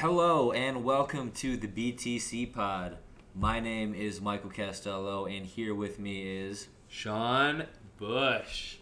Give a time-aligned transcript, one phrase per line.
[0.00, 2.96] Hello and welcome to the BTC Pod.
[3.34, 7.64] My name is Michael Castello, and here with me is Sean
[7.98, 8.76] Bush.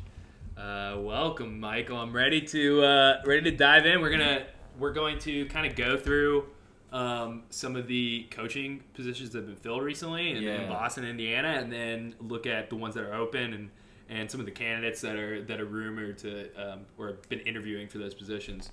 [0.56, 1.96] Uh, welcome, Michael.
[1.96, 4.00] I'm ready to uh, ready to dive in.
[4.00, 4.46] We're gonna
[4.78, 6.50] we're going to kind of go through
[6.92, 11.48] um, some of the coaching positions that have been filled recently in, in Boston, Indiana,
[11.48, 13.70] and then look at the ones that are open and
[14.08, 17.40] and some of the candidates that are that are rumored to um, or have been
[17.40, 18.70] interviewing for those positions.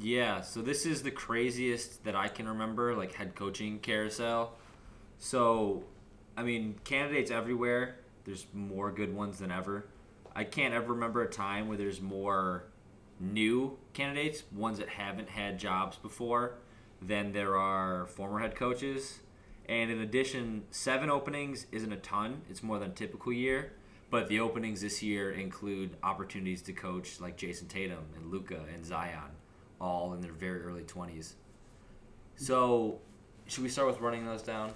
[0.00, 0.42] Yeah.
[0.42, 4.54] So this is the craziest that I can remember, like head coaching carousel.
[5.18, 5.84] So,
[6.36, 7.96] I mean, candidates everywhere.
[8.24, 9.86] There's more good ones than ever.
[10.34, 12.64] I can't ever remember a time where there's more
[13.18, 16.54] new candidates, ones that haven't had jobs before,
[17.02, 19.20] than there are former head coaches.
[19.68, 22.42] And in addition, seven openings isn't a ton.
[22.48, 23.72] It's more than a typical year.
[24.10, 28.84] But the openings this year include opportunities to coach like Jayson Tatum and Luka and
[28.84, 29.32] Zion,
[29.80, 31.34] all in their very early 20s.
[32.36, 33.00] So,
[33.46, 34.72] should we start with running those down?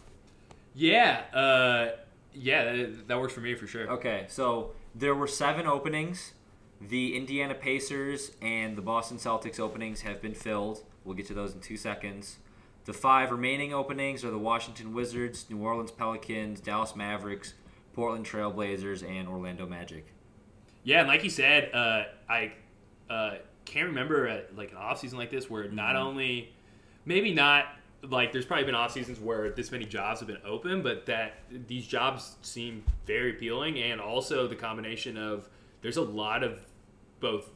[0.74, 1.96] Yeah, uh,
[2.34, 3.88] yeah, that, that works for me for sure.
[3.88, 6.32] Okay, so there were seven openings.
[6.80, 10.82] The Indiana Pacers and the Boston Celtics openings have been filled.
[11.04, 12.38] We'll get to those in two seconds.
[12.84, 17.54] The five remaining openings are the Washington Wizards, New Orleans Pelicans, Dallas Mavericks,
[17.92, 20.06] Portland Trailblazers, and Orlando Magic.
[20.82, 22.52] Yeah, and like you said, uh, I
[23.08, 26.00] uh, can't remember a, like an off season like this where not Mhm.
[26.00, 26.52] only,
[27.04, 27.66] maybe not
[28.02, 31.34] like there's probably been off seasons where this many jobs have been open, but that
[31.68, 35.48] these jobs seem very appealing, and also the combination of
[35.82, 36.58] there's a lot of
[37.20, 37.50] both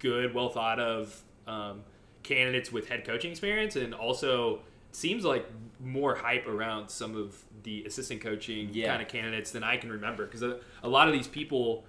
[0.00, 1.84] good, well thought of um,
[2.24, 4.60] candidates with head coaching experience, and also
[4.90, 5.46] seems like
[5.80, 8.88] more hype around some of the assistant coaching Yeah.
[8.88, 11.84] kind of candidates than I can remember because a, a lot of these people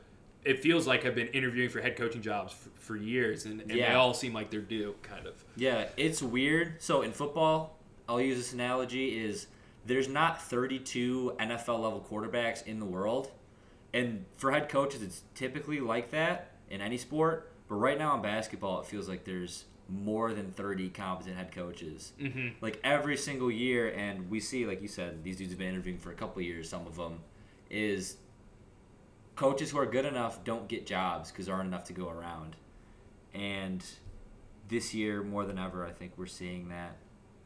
[0.46, 3.70] it feels like I've been interviewing for head coaching jobs for, for years and, and
[3.70, 6.82] they all seem like they're due kind of Yeah, it's weird.
[6.82, 7.78] So in football,
[8.08, 9.48] I'll use this analogy is
[9.86, 13.32] there's not 32 NFL level quarterbacks in the world.
[13.94, 17.52] And for head coaches, it's typically like that in any sport.
[17.68, 22.14] But right now in basketball, it feels like there's more than 30 competent head coaches.
[22.20, 22.50] mm-hmm.
[22.62, 26.00] Like every single year, and we see, like you said, these dudes have been interviewing
[26.00, 27.20] for a couple of years, some of them,
[27.70, 28.18] is
[29.36, 32.56] coaches who are good enough don't get jobs because there aren't enough to go around.
[33.34, 33.84] And
[34.68, 36.98] this year, more than ever, I think we're seeing that.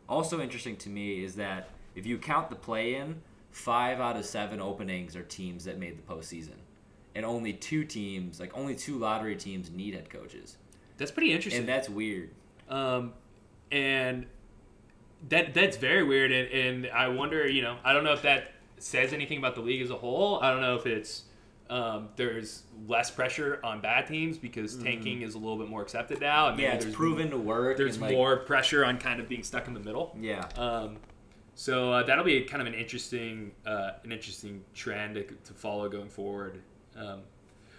[0.10, 3.22] Also interesting to me is that if you count the play in,
[3.52, 6.56] five out of seven openings are teams that made the postseason.
[7.16, 10.58] And only two teams, like only two lottery teams, need head coaches.
[10.98, 12.30] that's pretty interesting And that's weird.
[12.70, 13.14] um,
[13.72, 14.28] and
[15.30, 18.52] that that's very weird and, and I wonder you know I don't know if that
[18.78, 21.24] says anything about the league as a whole I don't know if it's
[21.70, 26.20] um, there's less pressure on bad teams because tanking is a little bit more accepted
[26.22, 26.64] now and Mm-hmm.
[26.64, 27.78] Yeah, it's proven to work.
[27.78, 30.46] there's like, more pressure on kind of being stuck in the middle Yeah.
[30.58, 30.98] Um,
[31.56, 35.90] so uh, that'll be kind of an interesting, uh, an interesting trend to, to follow
[35.90, 36.62] going forward.
[36.96, 37.22] Um,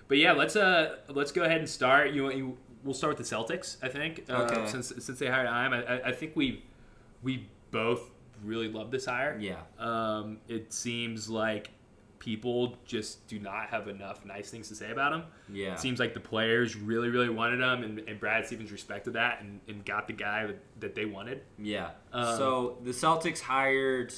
[0.09, 2.11] but yeah, let's uh, let's go ahead and start.
[2.13, 3.77] You, you we'll start with the Celtics.
[3.83, 4.67] I think uh, Okay.
[4.67, 6.65] since since they hired Im, I, I- I think we
[7.23, 8.11] we both
[8.43, 9.37] really love this hire.
[9.41, 9.57] Yeah.
[9.79, 11.71] Um, it seems like
[12.19, 15.23] people just do not have enough nice things to say about him.
[15.53, 15.75] Yeah.
[15.75, 19.41] It seems like the players really, really wanted him, and, and Brad Stevens respected that
[19.41, 21.43] and, and got the guy that, that they wanted.
[21.59, 21.91] Yeah.
[22.13, 24.13] Um, so the Celtics hired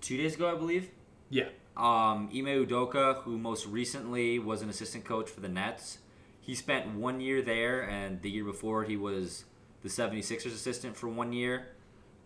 [0.00, 0.90] two days ago, I believe.
[1.28, 1.48] Yeah.
[1.76, 5.98] Um, Ime Udoka, who most recently was an assistant coach for the Nets.
[6.40, 9.44] He spent one year there, and the year before he was
[9.82, 11.68] the 76ers assistant for one year.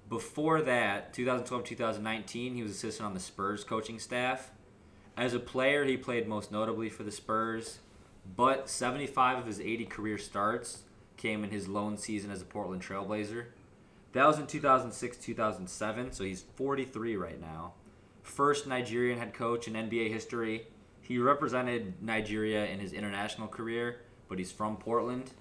[0.09, 4.51] Before that, 2012 2019, he was assistant on the Spurs coaching staff.
[5.17, 7.79] As a player, he played most notably for the Spurs,
[8.37, 10.83] but 75 of his 80 career starts
[11.17, 13.47] came in his lone season as a Portland Trailblazer.
[14.13, 17.75] That was in 2006 2007, so he's 43 right now.
[18.23, 20.67] First Nigerian head coach in NBA history.
[21.01, 25.33] He represented Nigeria in his international career, but he's from Portland.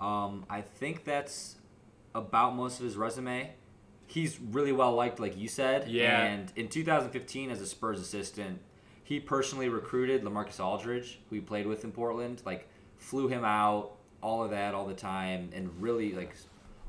[0.00, 1.56] Um, I think that's
[2.14, 3.50] about most of his resume.
[4.06, 5.88] He's really well liked, like you said.
[5.88, 6.22] Yeah.
[6.22, 8.60] And in 2015, as a Spurs assistant,
[9.10, 12.40] he personally recruited LaMarcus Aldridge, who he played with in Portland.
[12.46, 16.32] Like, flew him out, all of that, all the time, and really like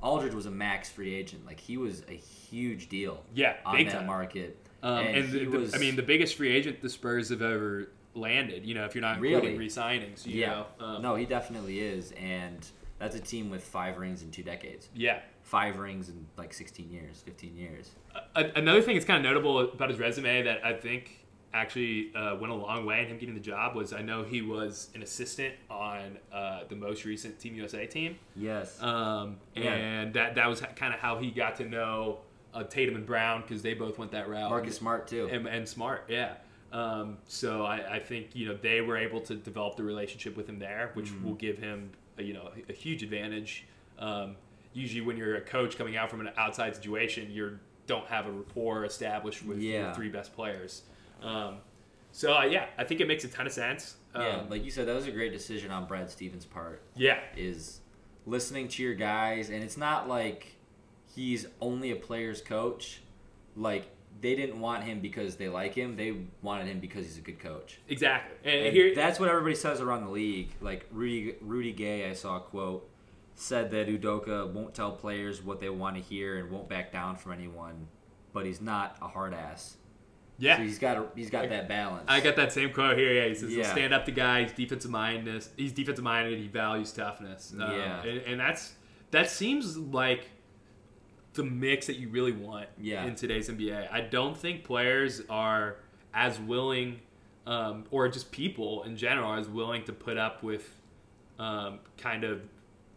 [0.03, 1.47] Aldridge was a max free agent.
[1.47, 4.05] Like he was a huge deal Yeah, on that time.
[4.05, 4.55] market.
[4.83, 7.29] Um, and and the, he the- was- I mean, the biggest free agent the Spurs
[7.29, 8.67] have ever landed.
[8.67, 9.33] You know, if you're not Really?
[9.35, 10.23] including re-signings.
[10.27, 10.85] You yeah, Know?
[10.85, 12.63] Um, no, he definitely is, and
[12.99, 14.89] that's a team with five rings in two decades.
[14.93, 15.21] Yeah.
[15.41, 17.89] Five rings in like 16 years, 15 years.
[18.35, 21.20] A- another thing that's kind of notable about his resume that I think
[21.53, 24.41] actually uh, went a long way in him getting the job was I know he
[24.41, 28.17] was an assistant on uh, the most recent Team USA team.
[28.35, 28.81] Yes.
[28.81, 29.73] Um, Yeah.
[29.73, 32.19] And that, that was kind of how he got to know
[32.53, 34.49] uh, Tatum and Brown because they both went that route.
[34.49, 35.27] Marcus Smart too.
[35.31, 36.33] and, and smart, yeah.
[36.73, 40.47] Um, so I, I think you know they were able to develop the relationship with
[40.47, 41.25] him there, which Mm-hmm.
[41.25, 43.65] will give him a, you know a huge advantage.
[43.99, 44.35] Um,
[44.73, 48.31] usually, when you're a coach coming out from an outside situation, you don't have a
[48.31, 50.83] rapport established with your three best players.
[51.21, 51.57] Um,
[52.11, 53.95] so uh, yeah, I think it makes a ton of sense.
[54.13, 56.81] Um, yeah, like you said, that was a great decision on Brad Stevens' part.
[56.95, 57.79] yeah, Is
[58.25, 60.55] listening to your guys, and it's not like
[61.15, 63.01] he's only a player's coach.
[63.55, 63.87] Like
[64.19, 67.39] they didn't want him because they like him; they wanted him because he's a good
[67.39, 67.79] coach.
[67.87, 68.35] exactly.
[68.43, 70.49] And, And here, that's what everybody says around the league.
[70.59, 72.87] Like Rudy, Rudy Gay, I saw a quote
[73.35, 77.15] said that Udoka won't tell players what they want to hear and won't back down
[77.15, 77.87] from anyone,
[78.33, 79.77] but he's not a hard ass.
[80.37, 82.05] Yeah, So he's got a, he's got that balance.
[82.07, 83.13] I got that same quote here.
[83.13, 85.49] Yeah, he says he'll stand up to guys, defensive mindedness.
[85.57, 86.39] He's defensive minded.
[86.39, 87.53] He values toughness.
[87.53, 88.03] Um, Yeah.
[88.03, 88.73] and, and that's
[89.11, 90.25] that seems like
[91.33, 93.05] the mix that you really want Yeah.
[93.05, 93.87] in today's NBA.
[93.91, 95.77] I don't think players are
[96.13, 96.99] as willing,
[97.47, 100.75] um, or just people in general, as willing to put up with
[101.39, 102.41] um, kind of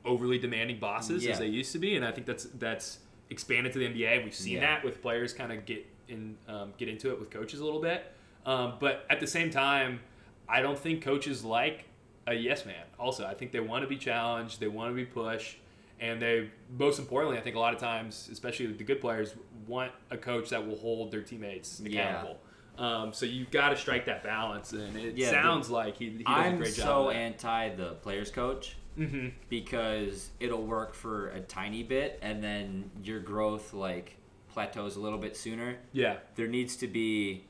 [0.04, 1.32] overly demanding bosses Yeah.
[1.32, 1.96] as they used to be.
[1.96, 2.98] And I think that's that's
[3.30, 4.22] expanded to the NBA.
[4.24, 4.60] We've seen Yeah.
[4.60, 7.80] that with players kind of get in um, get into it with coaches a little
[7.80, 8.04] bit.
[8.46, 10.00] Um, but at the same time,
[10.48, 11.84] I don't think coaches like
[12.26, 12.84] a yes man.
[12.98, 15.56] Also, I think they want to be challenged, they want to be pushed,
[16.00, 19.34] and they most importantly, I think a lot of times, especially the good players,
[19.66, 22.08] want a coach that will hold their teammates Yeah.
[22.08, 22.40] accountable.
[22.76, 26.24] Um, so you've got to strike that balance, and it Yeah, sounds like he, he
[26.24, 26.84] does a I'm great job.
[26.86, 27.16] so of that.
[27.20, 33.18] anti the players coach hmm because it'll work for a tiny bit and then your
[33.20, 34.16] growth like
[34.54, 35.76] plateaus a little bit sooner.
[35.92, 36.16] Yeah.
[36.36, 37.44] There needs to be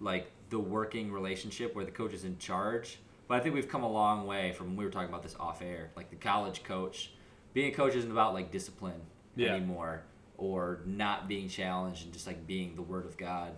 [0.00, 2.98] like the working relationship where the coach is in charge.
[3.28, 5.62] But I think we've come a long way from we were talking about this off
[5.62, 5.90] air.
[5.96, 7.12] Like the college coach,
[7.52, 9.00] being a coach isn't about like discipline
[9.36, 9.54] yeah.
[9.54, 10.02] anymore
[10.36, 13.52] or not being challenged and just like being the word of God.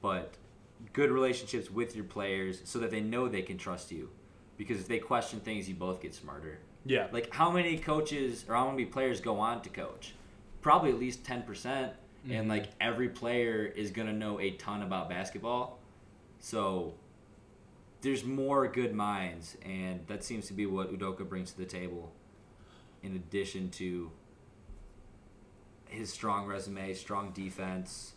[0.00, 0.34] But
[0.92, 4.10] good relationships with your players so that they know they can trust you.
[4.56, 6.58] Because if they question things, you both get smarter.
[6.86, 7.08] Yeah.
[7.10, 10.14] Like how many coaches or how many players go on to coach?
[10.62, 11.90] Probably at least 10%,
[12.24, 12.32] mm-hmm.
[12.32, 15.78] and like every player is gonna know a ton about basketball.
[16.40, 16.94] So
[18.02, 22.12] there's more good minds, and that seems to be what Udoka brings to the table.
[23.02, 24.10] In addition to
[25.88, 28.12] his strong resume, strong defense,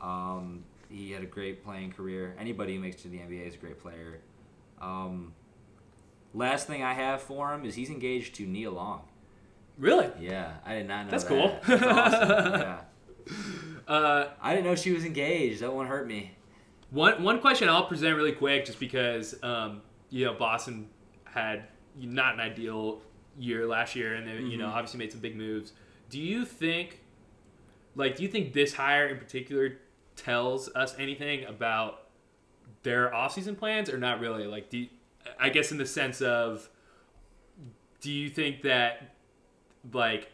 [0.00, 2.34] um, he had a great playing career.
[2.38, 4.20] Anybody who makes it to the NBA is a great player.
[4.80, 5.32] Um,
[6.34, 9.02] last thing I have for him is he's engaged to Nia Long.
[9.78, 10.10] Really?
[10.20, 11.10] Yeah, I did not know.
[11.10, 11.28] That's that.
[11.28, 11.58] cool.
[11.66, 12.28] That's awesome.
[12.60, 12.80] yeah.
[13.88, 15.60] Uh, I didn't know she was engaged.
[15.60, 16.32] That one hurt me.
[16.90, 20.88] One one question I'll present really quick, just because um, you know Boston
[21.24, 21.64] had
[21.98, 23.00] not an ideal
[23.38, 24.72] year last year, and they you know Mhm.
[24.74, 25.72] obviously made some big moves.
[26.10, 27.00] Do you think,
[27.96, 29.78] like, do you think this hire in particular
[30.16, 32.08] tells us anything about
[32.82, 34.46] their offseason plans, or not really?
[34.46, 34.88] Like, do you,
[35.40, 36.68] I guess in the sense of,
[38.00, 39.14] do you think that
[39.92, 40.31] like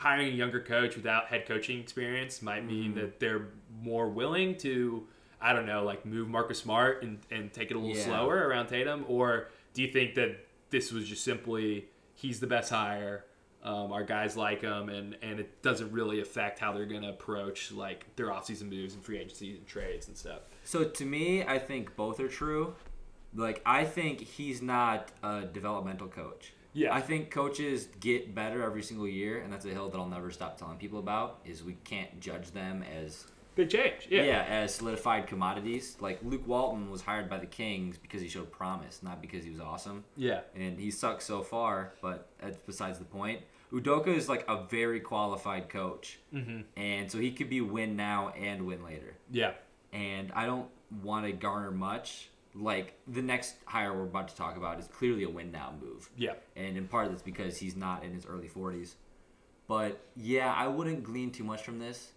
[0.00, 2.94] hiring a younger coach without head coaching experience might mean Mhm.
[2.94, 3.48] that they're
[3.82, 5.06] more willing to
[5.42, 8.04] I don't know, like move Marcus Smart and, and take it a little Yeah.
[8.04, 9.06] slower around Tatum?
[9.08, 13.24] Or do you think that this was just simply he's the best hire,
[13.62, 17.08] um, our guys like him, and, and it doesn't really affect how they're going to
[17.08, 20.40] approach like their offseason moves and free agency and trades and stuff?
[20.64, 22.74] So to me, I think both are true.
[23.34, 26.52] Like I think he's not a developmental coach.
[26.72, 26.94] Yeah.
[26.94, 30.30] I think coaches get better every single year, and that's a hill that I'll never
[30.30, 31.40] stop telling people about.
[31.44, 34.06] Is we can't judge them as they change.
[34.08, 34.22] Yeah.
[34.22, 35.96] yeah, as solidified commodities.
[36.00, 39.50] Like Luke Walton was hired by the Kings because he showed promise, not because he
[39.50, 40.04] was awesome.
[40.16, 40.40] Yeah.
[40.54, 43.40] And he sucks so far, but that's besides the point.
[43.72, 46.60] Udoka is like a very qualified coach, Mm-hmm.
[46.76, 49.14] and so he could be win now and win later.
[49.30, 49.52] Yeah.
[49.92, 50.68] And I don't
[51.02, 52.30] want to garner much.
[52.54, 56.10] Like the next hire we're about to talk about is clearly a win now move,
[56.16, 56.34] Yeah.
[56.56, 58.94] and in part that's because he's not in his early 40s.
[59.68, 62.10] But yeah, I wouldn't glean too much from this,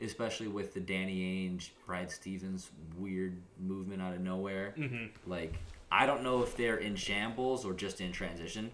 [0.00, 4.74] especially with the Danny Ainge, Brad Stevens weird movement out of nowhere.
[4.78, 5.06] Mm-hmm.
[5.28, 5.54] Like,
[5.90, 8.70] I don't know if they're in shambles or just in transition.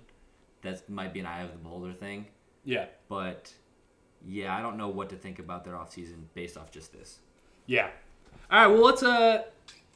[0.61, 2.27] That might be an eye of the beholder thing.
[2.65, 2.87] Yeah.
[3.09, 3.55] But
[4.27, 7.21] yeah, I don't know what to think about their offseason based off just this.
[7.65, 7.89] Yeah.
[8.51, 8.67] All right.
[8.67, 9.45] Well, let's uh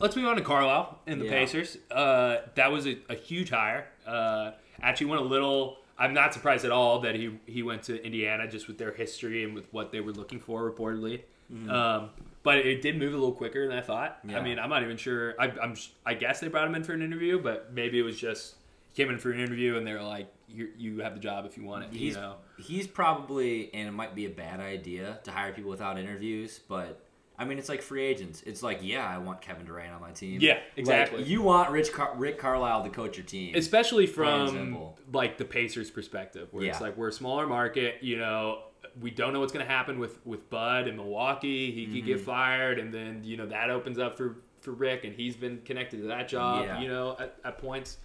[0.00, 1.30] let's move on to Carlisle and the Yeah.
[1.30, 1.78] Pacers.
[1.90, 3.86] Uh, that was a, a huge hire.
[4.06, 4.52] Uh,
[4.82, 5.78] actually went a little.
[5.98, 9.44] I'm not surprised at all that he he went to Indiana just with their history
[9.44, 11.20] and with what they were looking for reportedly.
[11.68, 12.10] Um,
[12.42, 14.20] but it did move a little quicker than I thought.
[14.28, 15.34] I mean, I'm not even sure.
[15.38, 15.74] I, I'm
[16.06, 18.54] I guess they brought him in for an interview, but maybe it was just
[18.92, 21.44] he came in for an interview and they were like, you you have the job
[21.44, 21.90] if you want it.
[21.92, 22.36] He's you know.
[22.58, 27.00] he's probably, and it might be a bad idea to hire people without interviews, but
[27.40, 28.42] I mean, it's like free agents.
[28.44, 30.38] It's like, yeah, I want Kevin Durant on my team.
[30.42, 31.22] Yeah, Like, exactly.
[31.22, 33.54] you want Rich Car- Rick Carlisle to coach your team.
[33.54, 38.02] especially from like the Pacers' perspective, where it's like we're a smaller market.
[38.02, 38.64] You know,
[39.00, 41.70] we don't know what's going to happen with with Bud in Milwaukee.
[41.72, 42.06] He could Mm-hmm.
[42.06, 45.62] get fired, and then you know that opens up for for Rick, and he's been
[45.64, 46.66] connected to that job.
[46.66, 46.80] Yeah.
[46.80, 47.96] You know, at, at points.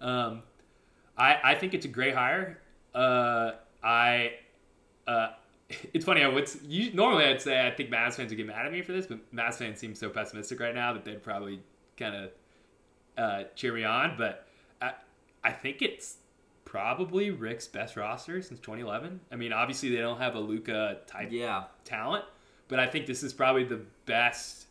[0.00, 0.42] Um,
[1.16, 2.58] I I think it's a great hire.
[2.94, 4.32] Uh, I.
[5.06, 5.28] Uh,
[5.92, 6.22] it's funny.
[6.22, 8.82] I would you, normally I'd say I think Mavs fans would get mad at me
[8.82, 11.60] for this, but Mavs fans seem so pessimistic right now that they'd probably
[11.96, 12.30] kind of
[13.16, 14.14] uh, cheer me on.
[14.16, 14.46] But
[14.80, 14.92] I,
[15.44, 16.16] I think it's
[16.64, 19.20] probably Rick's best roster since 2011.
[19.30, 22.24] I mean, obviously they don't have a Luka type yeah, talent,
[22.68, 24.66] but I think this is probably the best,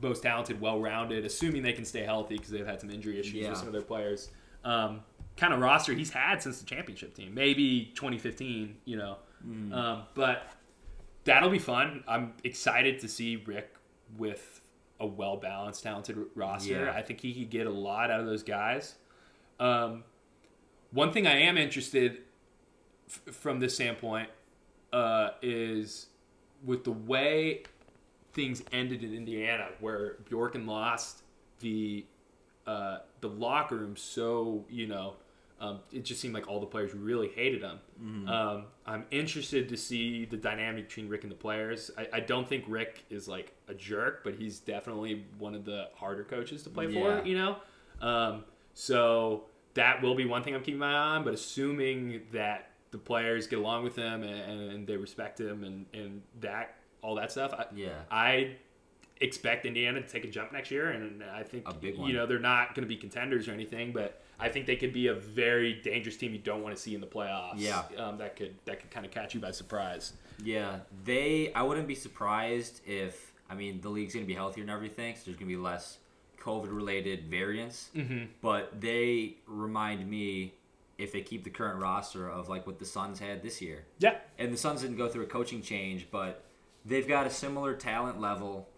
[0.00, 3.50] most talented, well-rounded, assuming they can stay healthy because they've had some injury issues Yeah.
[3.50, 4.30] with some of their players.
[4.64, 5.00] Um,
[5.36, 9.16] kind of roster he's had since the championship team, maybe 2015, you know.
[9.72, 10.48] Um, but
[11.24, 12.02] that'll be fun.
[12.08, 13.74] I'm excited to see Rick
[14.18, 14.60] with
[14.98, 16.86] a well-balanced, talented roster.
[16.86, 16.92] Yeah.
[16.92, 18.94] I think he could get a lot out of those guys.
[19.60, 20.04] Um,
[20.90, 22.18] one thing I am interested
[23.08, 24.30] f- from this standpoint
[24.92, 26.06] uh, is
[26.64, 27.64] with the way
[28.32, 31.22] things ended in Indiana, where Bjorkgren lost
[31.60, 32.04] the
[32.66, 35.14] uh, the locker room, so you know,
[35.60, 38.28] um, it just seemed like all the players really hated him.
[38.28, 41.90] Um, I'm interested to see the dynamic between Rick and the players.
[41.96, 45.88] I, I don't think Rick is like a jerk, but he's definitely one of the
[45.94, 47.20] harder coaches to play Yeah.
[47.22, 47.26] for.
[47.26, 47.56] You know,
[48.02, 48.44] um,
[48.74, 49.44] so
[49.74, 51.24] that will be one thing I'm keeping my eye on.
[51.24, 55.86] But assuming that the players get along with him and, and they respect him and,
[55.94, 57.88] and that all that stuff, I, yeah.
[58.10, 58.56] I
[59.20, 62.08] expect Indiana to take a jump next year, and I think A big one.
[62.10, 64.92] you know they're not going to be contenders or anything, but I think they could
[64.92, 67.54] be a very dangerous team you don't want to see in the playoffs.
[67.56, 67.82] Yeah.
[67.98, 70.12] um, that could that could kind of catch you by surprise.
[70.42, 71.52] Yeah, they.
[71.54, 73.32] I wouldn't be surprised if.
[73.48, 75.98] I mean, the league's gonna be healthier and everything, so there's gonna be less
[76.40, 77.90] COVID-related variants.
[77.94, 78.24] Mm-hmm.
[78.42, 80.54] But they remind me,
[80.98, 84.16] if they keep the current roster of like what the Suns had this year, Yeah,
[84.38, 86.44] and the Suns didn't go through a coaching change, but
[86.84, 88.68] they've got a similar talent level,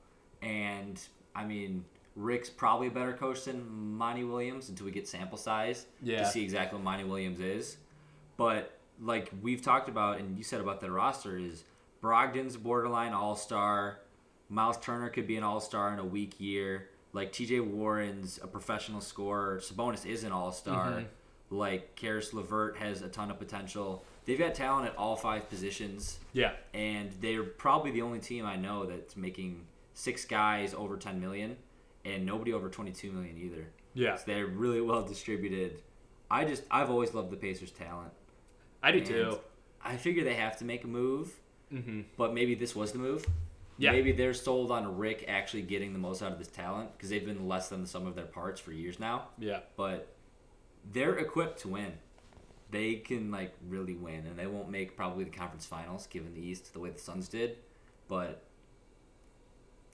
[0.43, 1.01] and
[1.35, 1.85] I mean,
[2.19, 3.65] Rick's probably a better coach than
[3.97, 6.19] Monty Williams until we get sample size Yeah.
[6.23, 7.77] to see exactly what Monty Williams is.
[8.37, 11.63] But like we've talked about, and you said about the roster is
[12.03, 14.01] Brogdon's borderline All Star.
[14.49, 16.89] Miles Turner could be an All Star in a weak year.
[17.13, 17.61] Like T.J.
[17.61, 19.59] Warren's a professional scorer.
[19.59, 20.91] Sabonis is an All Star.
[20.93, 21.05] Mhm.
[21.51, 24.05] Like Caris LeVert has a ton of potential.
[24.27, 28.57] They've got talent at all five positions yeah, and they're probably the only team I
[28.57, 31.57] know that's making six guys over 10 million
[32.05, 33.69] and nobody over 22 million either.
[33.95, 34.17] yeah.
[34.17, 35.83] So they're really well distributed.
[36.31, 38.13] I just I've always loved the Pacers' talent.
[38.83, 39.39] I do and too.
[39.85, 41.33] I figure they have to make a move,
[41.73, 42.01] Mm-hmm.
[42.17, 43.27] but maybe this was the move.
[43.77, 43.93] Yeah.
[43.93, 47.25] Maybe they're sold on Rick actually getting the most out of this talent because they've
[47.25, 49.29] been less than the sum of their parts for years now.
[49.39, 50.09] Yeah, But
[50.93, 51.93] they're equipped to win.
[52.71, 56.41] They can like really win, and they won't make probably the conference finals given the
[56.41, 57.57] East the way the Suns did.
[58.09, 58.43] But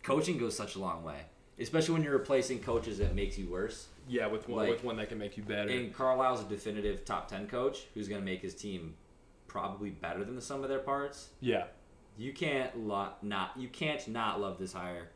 [0.03, 1.21] coaching goes such a long way,
[1.61, 3.89] especially when you're replacing coaches that makes you worse.
[4.09, 4.27] yeah.
[4.27, 5.71] With one, Like- with one that can make you better.
[5.71, 8.95] And Carlisle's a definitive top ten coach who's going to make his team
[9.47, 11.31] probably better than the sum of their parts.
[11.41, 11.67] yeah,
[12.19, 15.09] You can't lo- not you can't not love this hire.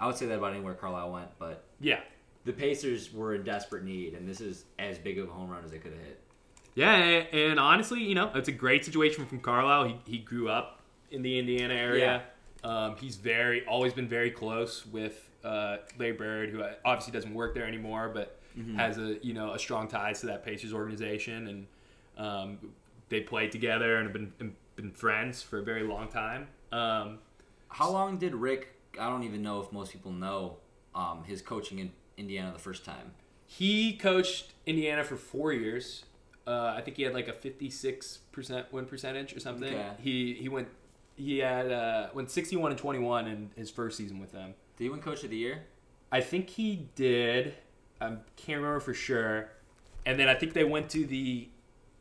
[0.00, 2.00] I would say that about anywhere Carlisle went, but yeah.
[2.44, 5.64] the Pacers were in desperate need, and this is as big of a home run
[5.64, 6.20] as they could have hit.
[6.74, 9.84] Yeah, and, and honestly, you know, it's a great situation from Carlisle.
[10.06, 10.80] He, he grew up
[11.10, 12.22] in the Indiana area.
[12.62, 17.54] Um, he's very always been very close with uh, Larry Bird, who obviously doesn't work
[17.54, 18.38] there anymore, but
[18.76, 21.66] has a you know a strong ties to that Pacers organization, and
[22.26, 22.58] um,
[23.08, 26.48] they played together and have been been friends for a very long time.
[26.72, 27.18] Um,
[27.68, 28.74] How long did Rick?
[28.98, 30.56] I don't even know if most people know
[30.94, 33.12] um, his coaching in Indiana the first time.
[33.46, 36.04] he coached Indiana for four years.
[36.46, 39.72] Uh, I think he had like a fifty-six percent win percentage or something.
[39.72, 39.90] Okay.
[40.02, 40.68] He he went
[41.16, 44.54] he had uh, went sixty-one and twenty-one in his first season with them.
[44.78, 45.64] Did he win Coach of the Year?
[46.10, 47.54] I think he did.
[48.00, 48.06] I
[48.36, 49.50] can't remember for sure.
[50.06, 51.48] And then I think they went to the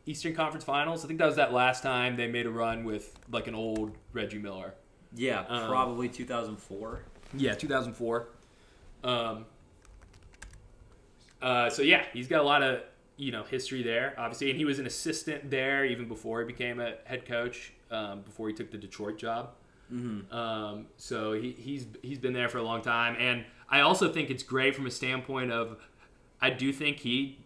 [0.05, 1.03] Eastern Conference Finals.
[1.03, 3.97] I think that was that last time they made a run with like an old
[4.13, 4.75] Reggie Miller.
[5.15, 6.99] Yeah, Um, probably 2004.
[7.35, 8.27] Yeah, 2004.
[9.03, 9.45] Um,
[11.41, 12.81] uh, so yeah, he's got a lot of
[13.17, 16.79] you know history there, obviously, and he was an assistant there even before he became
[16.79, 17.73] a head coach.
[17.89, 19.51] Um, before he took the Detroit job.
[19.93, 20.33] Mm-hmm.
[20.35, 24.29] Um, so he, he's he's been there for a long time, and I also think
[24.29, 25.77] it's great from a standpoint of
[26.41, 27.39] I do think he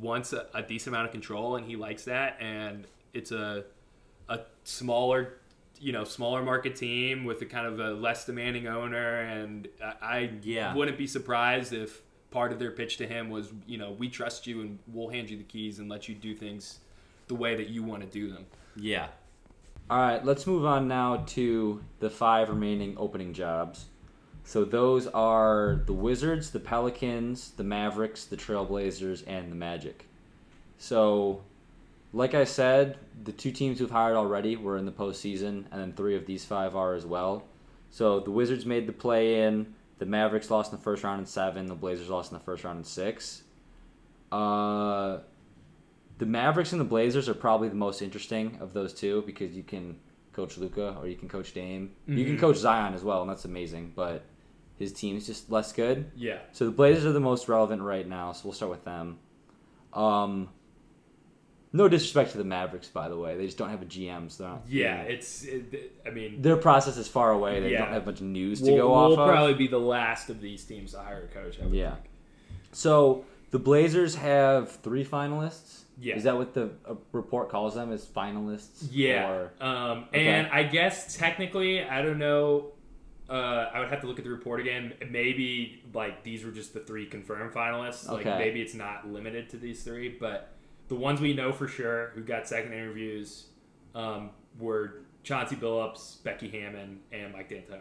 [0.00, 3.64] wants a, a decent amount of control, and he likes that, and it's a
[4.28, 5.34] a smaller
[5.80, 9.94] you know smaller market team with a kind of a less demanding owner, and I,
[10.02, 10.74] I Yeah.
[10.74, 14.46] wouldn't be surprised if part of their pitch to him was you know we trust
[14.46, 16.78] you and we'll hand you the keys and let you do things
[17.28, 18.46] the way that you want to do them.
[18.76, 19.08] Yeah.
[19.90, 23.86] All right, let's move on now to the five remaining opening jobs.
[24.44, 30.06] So those are the Wizards, the Pelicans, the Mavericks, the Trailblazers, and the Magic.
[30.78, 31.42] So,
[32.12, 35.92] like I said, the two teams who've hired already were in the postseason, and then
[35.92, 37.42] three of these five are as well.
[37.90, 39.74] So the Wizards made the play in.
[39.98, 41.66] The Mavericks lost in the first round in seven.
[41.66, 43.42] The Blazers lost in the first round in six.
[44.30, 45.18] Uh,
[46.20, 49.62] the Mavericks and the Blazers are probably the most interesting of those two because you
[49.64, 49.96] can
[50.32, 51.90] coach Luka or you can coach Dame.
[52.06, 52.40] You can Mhm.
[52.40, 53.92] coach Zion as well, and that's amazing.
[53.96, 54.22] But
[54.78, 56.10] his team is just less good.
[56.14, 56.38] Yeah.
[56.52, 59.18] So the Blazers are the most relevant right now, so we'll start with them.
[59.92, 60.50] Um,
[61.72, 63.36] no disrespect to the Mavericks, by the way.
[63.36, 65.44] They just don't have a GM, so they're not- Yeah, it's.
[65.44, 67.60] It, I mean, their process is far away.
[67.60, 67.84] They Yeah.
[67.86, 69.28] don't have much news to we'll, go off we'll of.
[69.30, 71.58] probably be the last of these teams to hire a coach.
[71.60, 71.94] I would Yeah.
[71.94, 72.10] think.
[72.72, 75.84] So the Blazers have three finalists.
[76.00, 76.16] Yeah.
[76.16, 77.92] Is that what the uh, report calls them?
[77.92, 78.88] As finalists?
[78.90, 79.30] Yeah.
[79.30, 80.26] Or- Um, Okay.
[80.28, 82.72] And I guess technically, I don't know.
[83.28, 84.94] Uh, I would have to look at the report again.
[85.08, 88.08] Maybe like these were just the three confirmed finalists.
[88.08, 88.38] Like Okay.
[88.38, 90.52] maybe it's not limited to these three, but
[90.88, 93.46] the ones we know for sure who got second interviews
[93.94, 97.80] um, were Chauncey Billups, Becky Hammon, and Mike D'Antoni.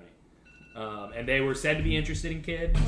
[0.75, 2.79] Um, and they were said to be interested in kids,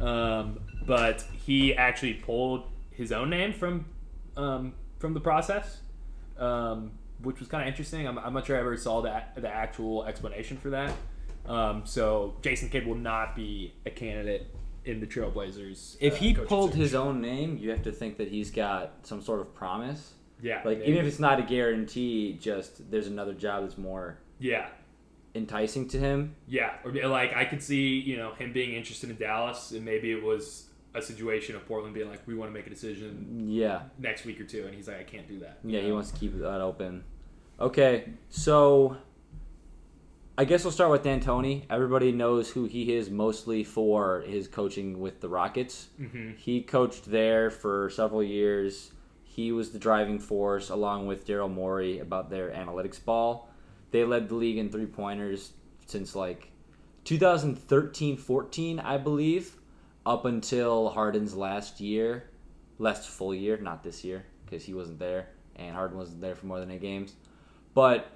[0.00, 3.84] um, but he actually pulled his own name from
[4.36, 5.80] um, from the process,
[6.38, 8.06] um, which was kind of interesting.
[8.06, 10.92] I'm, I'm not sure I ever saw that the actual explanation for that.
[11.46, 14.46] Um, so Jason Kidd will not be a candidate
[14.84, 15.96] in the Trailblazers.
[16.00, 19.22] If uh, he pulled his own name, you have to think that he's got some
[19.22, 20.12] sort of promise.
[20.40, 20.90] yeah, Like maybe.
[20.92, 24.68] even if it's not a guarantee, just there's another job that's more yeah,
[25.34, 26.34] enticing to him.
[26.48, 30.10] yeah, or like I could see you know him being interested in Dallas, and maybe
[30.12, 33.82] it was a situation of Portland being like, we want to make a decision Yeah.
[33.98, 35.58] next week or two, and he's like, I can't do that.
[35.64, 37.04] Yeah, he wants to keep that open.
[37.60, 38.96] Okay, so
[40.36, 41.62] I guess we'll start with D'Antoni.
[41.70, 45.88] Everybody knows who he is mostly for his coaching with the Rockets.
[46.00, 46.36] Mhm.
[46.38, 48.92] He coached there for several years.
[49.24, 53.48] He was the driving force, along with Daryl Morey, about their analytics ball.
[53.92, 55.52] They led the league in three pointers
[55.86, 56.50] since like
[57.04, 59.56] 2013 14, I believe,
[60.04, 62.24] up until Harden's last year,
[62.78, 66.46] last full year, not this year, because he wasn't there, and Harden wasn't there for
[66.46, 67.14] more than eight games.
[67.74, 68.10] But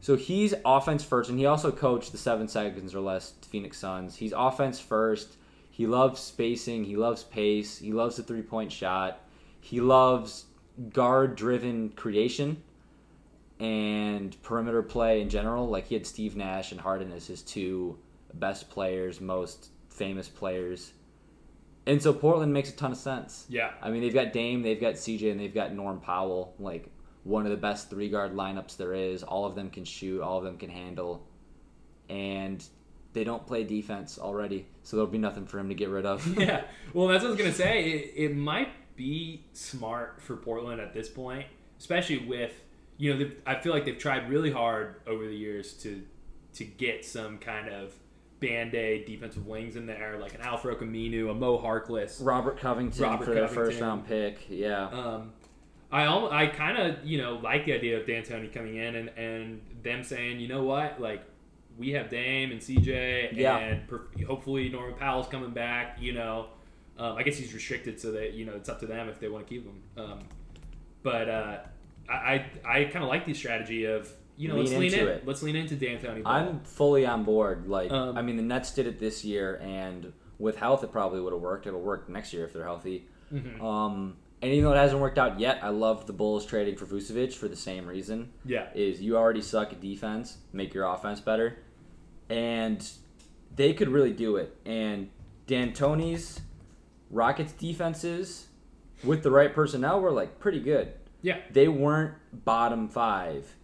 [0.00, 4.16] so he's offense first, and he also coached the seven seconds or less Phoenix Suns.
[4.16, 5.36] He's offense first.
[5.70, 6.84] He loves spacing.
[6.84, 7.78] He loves pace.
[7.78, 9.20] He loves the three point shot.
[9.60, 10.44] He loves
[10.92, 12.62] guard driven creation
[13.58, 15.68] and perimeter play in general.
[15.68, 17.98] Like he had Steve Nash and Harden as his two
[18.34, 20.92] best players, most famous players.
[21.86, 23.46] And so Portland makes a ton of sense.
[23.48, 26.88] Yeah, I mean, they've got Dame, they've got CJ, and they've got Norm Powell, like
[27.24, 29.22] one of the best three guard lineups there is.
[29.22, 31.26] All of them can shoot, all of them can handle,
[32.08, 32.64] and
[33.12, 36.26] they don't play defense already, so there'll be nothing for him to get rid of.
[36.38, 36.64] yeah.
[36.92, 37.84] Well, that's what I was gonna say.
[37.84, 41.46] It, it might be smart for Portland at this point,
[41.78, 42.52] especially with
[42.96, 46.02] you know I feel like they've tried really hard over the years to
[46.54, 47.94] to get some kind of
[48.40, 52.18] band aid defensive wings in there, like an Al-Farouq Aminu, a Mo Harkless.
[52.24, 53.64] Robert Covington Robert for their Covington.
[53.70, 54.88] first round pick, yeah.
[54.88, 55.32] Um,
[55.92, 59.08] I al- I kind of you know like the idea of D'Antoni coming in and,
[59.10, 61.22] and them saying you know what like
[61.78, 63.56] we have Dame and CJ Yeah.
[63.58, 66.46] and per- hopefully Norman Powell's coming back you know
[66.98, 69.28] um, I guess he's restricted so that you know it's up to them if they
[69.28, 70.18] want to keep him um,
[71.04, 71.58] but uh,
[72.08, 74.98] I I, I kind of like the strategy of you know let's Lean lean in
[75.00, 75.26] into it.
[75.26, 76.32] let's lean into D'Antoni ball.
[76.32, 77.68] I'm fully on board.
[77.68, 81.20] Like, Um, I mean, the Nets did it this year, and with health, it probably
[81.20, 81.66] would have worked.
[81.66, 83.06] It'll work next year if they're healthy.
[83.32, 83.60] Mhm.
[83.62, 86.84] Um, and even though it hasn't worked out yet, I love the Bulls trading for
[86.86, 88.30] Vucevic for the same reason.
[88.44, 91.58] yeah is you already suck at defense, make your offense better.
[92.28, 92.86] And
[93.54, 94.56] they could really do it.
[94.66, 95.10] And
[95.46, 96.40] D'Antoni's
[97.10, 98.48] Rockets defenses
[99.04, 100.92] with the right personnel were like pretty good.
[101.22, 103.54] yeah They weren't bottom 5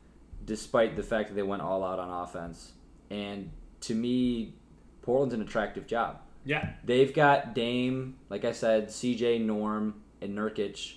[0.50, 2.72] despite the fact that they went all out on offense.
[3.08, 4.54] And to me,
[5.02, 6.18] Portland's an attractive job.
[6.44, 10.96] yeah They've got Dame, like I said, CJ, Norm, and Nurkic,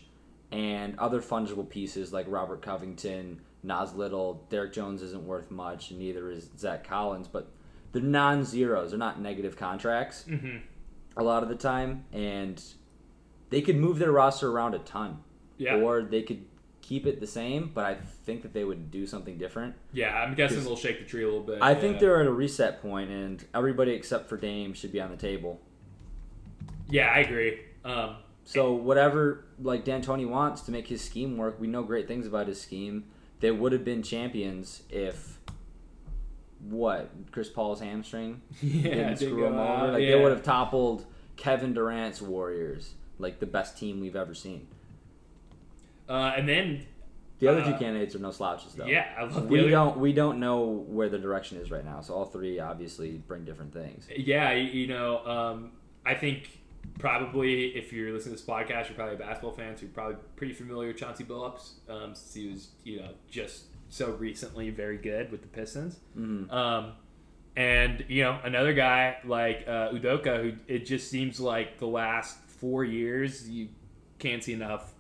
[0.52, 6.00] and other fungible pieces like Robert Covington, Naz Little, Derrick Jones isn't worth much, and
[6.00, 7.52] neither is Zach Collins, but
[7.92, 8.90] they're non-zeros.
[8.90, 10.58] They're not negative contracts Mm-hmm.
[11.16, 12.60] a lot of the time, and
[13.52, 15.20] they could move their roster around a ton,
[15.60, 15.76] Yeah.
[15.76, 16.44] or they could
[16.94, 17.72] keep it the same.
[17.74, 19.76] But I think that they would do something different.
[19.92, 21.60] Yeah, I'm guessing they'll shake the tree a little bit.
[21.62, 21.80] I yeah.
[21.80, 25.18] think they're at a reset point, and everybody except for Dame should be on the
[25.18, 25.60] table.
[26.90, 27.60] Yeah, I agree.
[27.84, 32.28] Um, So whatever like D'Antoni wants to make his scheme work, we know great things
[32.28, 33.06] about his scheme.
[33.40, 35.40] They would have been champions if
[36.60, 39.94] what Chris Paul's hamstring yeah, didn't screw him over.
[39.94, 40.12] Like yeah.
[40.12, 44.68] they would have toppled Kevin Durant's Warriors, like the best team we've ever seen.
[46.10, 46.86] Uh, and then,
[47.40, 48.86] The other two Uh, candidates are no slouches though.
[48.86, 52.00] yeah, I love We other- don't we don't know where the direction is right now.
[52.02, 54.08] So all three obviously bring different things.
[54.16, 55.72] Yeah, you know, um,
[56.06, 56.60] I think
[57.00, 60.18] probably if you're listening to this podcast, you're probably a basketball fan, so you're probably
[60.36, 64.98] pretty familiar with Chauncey Billups, um, since he was, you know, just so recently very
[64.98, 66.00] good with the Pistons.
[66.14, 66.94] hmm Um,
[67.56, 72.38] and you know, another guy like uh, Udoka, who it just seems like the last
[72.48, 73.68] four years you
[74.20, 74.93] can't see enough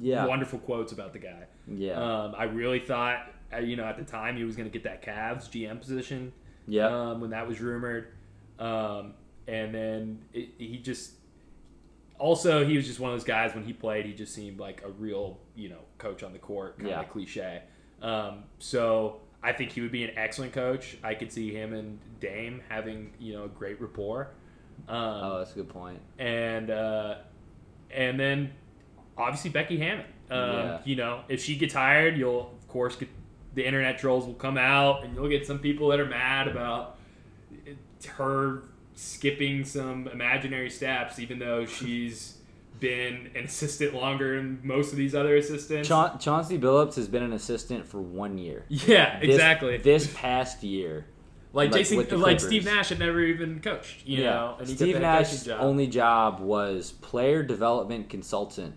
[0.00, 0.26] Yeah.
[0.26, 1.44] wonderful quotes about the guy.
[1.68, 1.92] Yeah.
[1.94, 4.84] Um, I really thought, uh, you know, at the time he was going to get
[4.84, 6.32] that Cavs GM position
[6.66, 6.86] yeah.
[6.86, 8.08] um, when that was rumored.
[8.58, 9.14] Um,
[9.46, 11.12] and then it, he just
[12.18, 14.82] also he was just one of those guys when he played he just seemed like
[14.84, 17.00] a real you know coach on the court kind Yeah.
[17.00, 17.62] of cliche.
[18.02, 20.96] Um, so I think he would be an excellent coach.
[21.02, 24.30] I could see him and Dame having you know a great rapport.
[24.88, 26.00] Um, oh, that's a good point.
[26.18, 27.16] and uh,
[27.90, 28.52] and then
[29.18, 30.06] obviously Becky Hammon.
[30.30, 30.78] Um, Yeah.
[30.84, 33.08] You know, if she gets hired, you'll of course get
[33.54, 36.98] the internet trolls will come out, and you'll get some people that are mad about
[38.16, 38.62] her
[38.94, 42.38] skipping some imaginary steps, even though she's
[42.80, 45.88] been an assistant longer than most of these other assistants.
[45.88, 48.64] Cha- Chauncey Billups has been an assistant for one year.
[48.68, 49.76] yeah, This- exactly.
[49.78, 51.06] This past year,
[51.52, 54.04] like like Jason, like Steve Nash had never even coached.
[54.06, 55.60] You know, and Steve got the head coaching Nash's job.
[55.60, 58.74] only job was player development consultant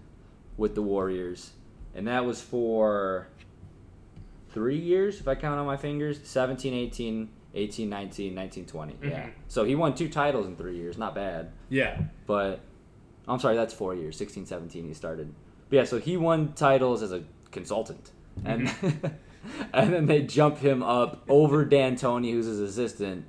[0.58, 1.52] with the Warriors,
[1.96, 3.28] and that was for
[4.50, 8.96] three years, if I count on my fingers 17, 18, 18, 19, 19, 20.
[9.04, 9.10] Yeah.
[9.28, 9.32] Mhm.
[9.48, 10.98] So he won two titles in three years.
[10.98, 11.52] Not bad.
[11.70, 12.60] yeah, But
[13.28, 14.16] I'm sorry, that's four years.
[14.18, 15.34] 16, 17, he started.
[15.70, 18.12] But yeah, so he won titles as a consultant.
[18.46, 18.72] And
[19.74, 23.26] and then they jump him up over D'Antoni, who's his assistant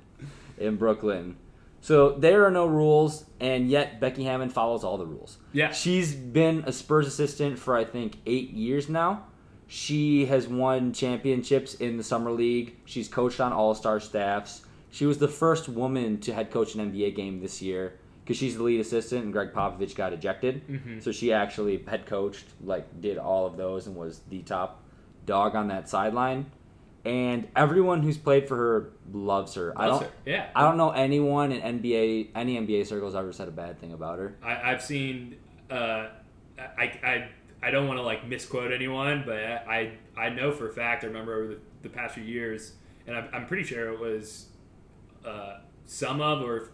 [0.57, 1.35] in Brooklyn.
[1.81, 5.37] So there are no rules, and yet Becky Hammon follows all the rules.
[5.53, 5.71] yeah.
[5.71, 9.25] She's been a Spurs assistant for I think eight years now.
[9.67, 12.75] She has won championships in the summer league.
[12.85, 14.61] She's coached on all star staffs.
[14.91, 18.57] She was the first woman to head coach an NBA game this year because she's
[18.57, 20.67] the lead assistant and Gregg Popovich got ejected.
[20.67, 21.03] Mhm.
[21.03, 24.83] So she actually head coached, like did all of those and was the top
[25.27, 26.47] dog on that sideline.
[27.05, 29.73] And everyone who's played for her loves her.
[29.75, 30.03] I don't.
[30.03, 30.09] her.
[30.25, 33.93] Yeah, I don't know anyone in NBA, any NBA circles ever said a bad thing
[33.93, 34.35] about her.
[34.43, 35.37] I, I've seen.
[35.71, 36.07] Uh,
[36.59, 37.29] I, I
[37.63, 41.03] I don't want to like misquote anyone, but I I know for a fact.
[41.03, 42.73] I remember over the, the past few years,
[43.07, 44.47] and I'm, I'm pretty sure it was
[45.25, 46.69] uh, some of or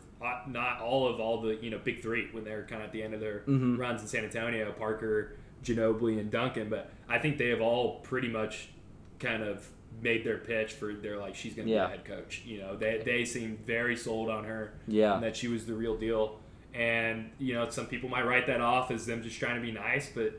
[0.48, 3.04] not all of all the you know big three when they're kind of at the
[3.04, 3.78] end of their Mhm.
[3.78, 4.72] runs in San Antonio.
[4.72, 6.68] Parker, Ginobili, and Duncan.
[6.70, 8.70] But I think they have all pretty much
[9.20, 9.68] kind of
[10.02, 11.86] made their pitch for they're like she's going to Yeah.
[11.88, 12.44] be the head coach.
[12.46, 15.16] You know, they they seem very sold on her Yeah.
[15.16, 16.40] and that she was the real deal.
[16.74, 19.72] And you know, some people might write that off as them just trying to be
[19.72, 20.34] nice, but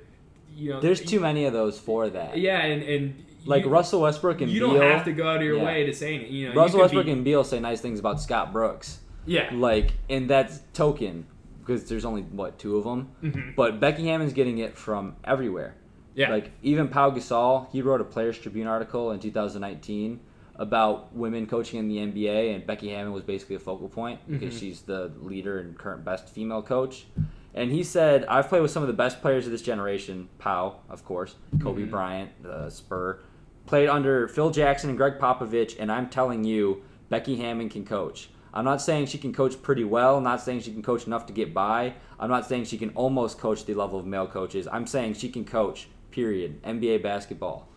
[0.54, 2.36] you know, There's too many of those for that.
[2.38, 4.74] Yeah, and and Like you, Russell Westbrook and you Beal.
[4.74, 5.64] don't have to go out of your Yeah.
[5.64, 6.28] way to say it.
[6.28, 9.00] You know, Russell Westbrook be- and Beal say nice things about Scott Brooks.
[9.24, 11.26] yeah, Like, and that's token
[11.60, 13.08] because there's only what two of them.
[13.22, 13.54] Mhm.
[13.56, 15.74] But Becky Hammon's getting it from everywhere.
[16.16, 20.18] Yeah, Like even Pau Gasol, he wrote a Players Tribune article in 2019
[20.56, 24.54] about women coaching in the NBA, and Becky Hammon was basically a focal point because
[24.54, 24.58] Mhm.
[24.60, 27.06] she's the leader and current best female coach.
[27.54, 30.28] And he said, "I've played with some of the best players of this generation.
[30.38, 31.90] Pau, of course, Kobe Mhm.
[31.90, 33.18] Bryant, the Spur,
[33.66, 38.30] played under Phil Jackson and Gregg Popovich, and I'm telling you, Becky Hammon can coach."
[38.54, 40.16] I'm not saying she can coach pretty well.
[40.16, 41.92] I'm not saying she can coach enough to get by.
[42.18, 44.66] I'm not saying she can almost coach the level of male coaches.
[44.72, 46.60] I'm saying she can coach, period.
[46.64, 47.68] NBA basketball.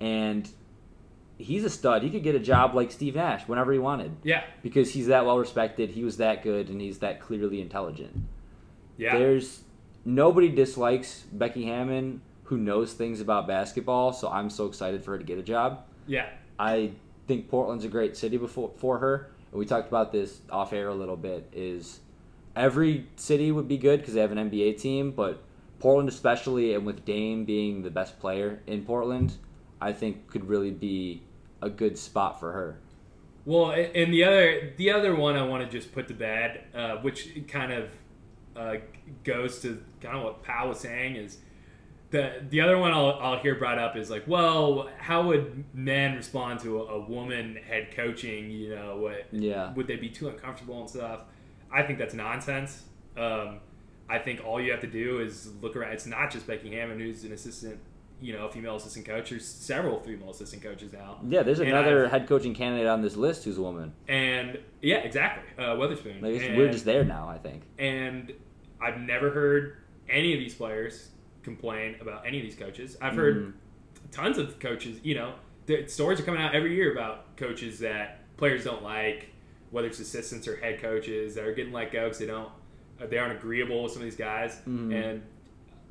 [0.00, 0.46] And
[1.38, 2.02] he's a stud.
[2.02, 5.24] He could get a job like Steve Nash whenever he wanted yeah, because he's that
[5.24, 5.90] well respected.
[5.90, 8.16] He was that good and he's that clearly intelligent.
[8.98, 9.16] yeah.
[9.16, 9.62] There's
[10.04, 15.18] nobody dislikes Becky Hammon who knows things about basketball, so I'm so excited for her
[15.18, 15.84] to get a job.
[16.06, 16.26] yeah.
[16.58, 16.92] I
[17.26, 19.30] think Portland's a great city before, for her.
[19.50, 21.48] And we talked about this off air a little bit.
[21.52, 22.00] Is
[22.54, 25.42] every city would be good because they have an NBA team, but
[25.84, 29.34] Portland, especially, and with Dame being the best player in Portland,
[29.82, 31.22] I think could really be
[31.60, 32.78] a good spot for her.
[33.44, 36.96] Well, and the other the other one I want to just put to bed, uh,
[37.02, 37.90] which kind of
[38.56, 38.76] uh,
[39.24, 41.36] goes to kind of what Powell was saying is
[42.08, 46.16] the the other one I'll, I'll hear brought up is like, well, how would men
[46.16, 48.50] respond to a, a woman head coaching?
[48.50, 49.74] You know, what Yeah.
[49.74, 51.20] would they be too uncomfortable and stuff?
[51.70, 52.84] I think that's nonsense.
[53.18, 53.60] Um,
[54.08, 55.92] I think all you have to do is look around.
[55.92, 57.78] It's not just Becky Hammon who's an assistant,
[58.20, 59.30] you know, female assistant coach.
[59.30, 61.18] There's several female assistant coaches now.
[61.26, 63.92] Yeah, there's And another I've- head coaching candidate on this list who's a woman.
[64.08, 66.20] And yeah, exactly, uh, Weatherspoon.
[66.22, 67.62] Like, and, we're just there now, I think.
[67.78, 68.32] and
[68.80, 69.76] I've never heard
[70.08, 71.08] any of these players
[71.42, 72.96] complain about any of these coaches.
[73.00, 73.52] I've heard Mhm.
[74.10, 75.00] tons of coaches.
[75.02, 75.34] You know,
[75.66, 79.28] the stories are coming out every year about coaches that players don't like,
[79.70, 82.50] whether it's assistants or head coaches that are getting let go because they don't,
[82.98, 84.60] they aren't agreeable with some of these guys.
[84.68, 84.94] Mhm.
[84.94, 85.22] And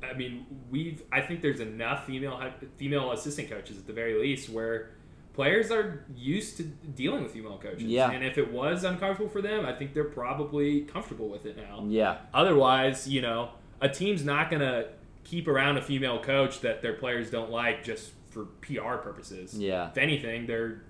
[0.02, 1.02] I mean, we've.
[1.12, 2.40] I think there's enough female
[2.76, 4.90] female assistant coaches at the very least where
[5.32, 7.84] players are used to dealing with female coaches.
[7.84, 8.10] Yeah.
[8.10, 11.84] And if it was uncomfortable for them, I think they're probably comfortable with it now.
[11.88, 12.18] Yeah.
[12.32, 14.88] Otherwise, you know, a team's not going to
[15.24, 19.58] keep around a female coach that their players don't like just for PR purposes.
[19.58, 19.88] Yeah.
[19.88, 20.82] If anything, they're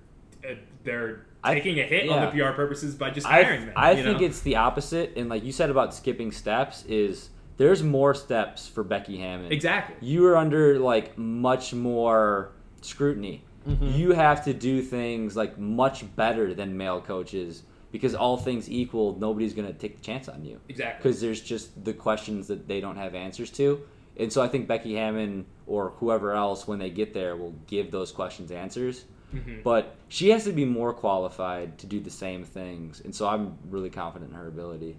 [0.44, 2.12] uh, they're I- taking a hit yeah.
[2.12, 3.74] on the PR purposes by just I, hiring them.
[3.76, 4.26] I think know?
[4.26, 5.12] it's the opposite.
[5.16, 9.52] And like you said about skipping steps, is there's more steps for Becky Hammon.
[9.52, 9.96] exactly.
[10.00, 13.44] You are under like much more scrutiny.
[13.68, 13.92] Mm-hmm.
[13.92, 19.16] You have to do things like much better than male coaches because all things equal,
[19.18, 21.00] nobody's going to take the chance on you Exactly.
[21.00, 23.80] because there's just the questions that they don't have answers to.
[24.16, 27.90] And so I think Becky Hammon or whoever else, when they get there, will give
[27.90, 29.04] those questions answers.
[29.34, 29.62] Mhm.
[29.62, 33.00] But she has to be more qualified to do the same things.
[33.04, 34.96] And so I'm really confident in her ability.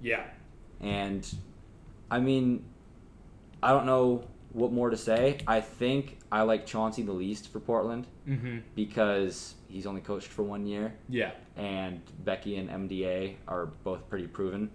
[0.00, 0.24] Yeah.
[0.80, 1.26] And
[2.10, 2.64] I mean,
[3.62, 5.38] I don't know what more to say.
[5.46, 8.58] I think I like Chauncey the least for Portland Mm-hmm.
[8.74, 11.32] because he's only coached for one year, Yeah.
[11.56, 14.70] and Becky and MDA are both pretty proven,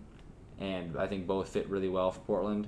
[0.59, 2.67] and I think both fit really well for Portland.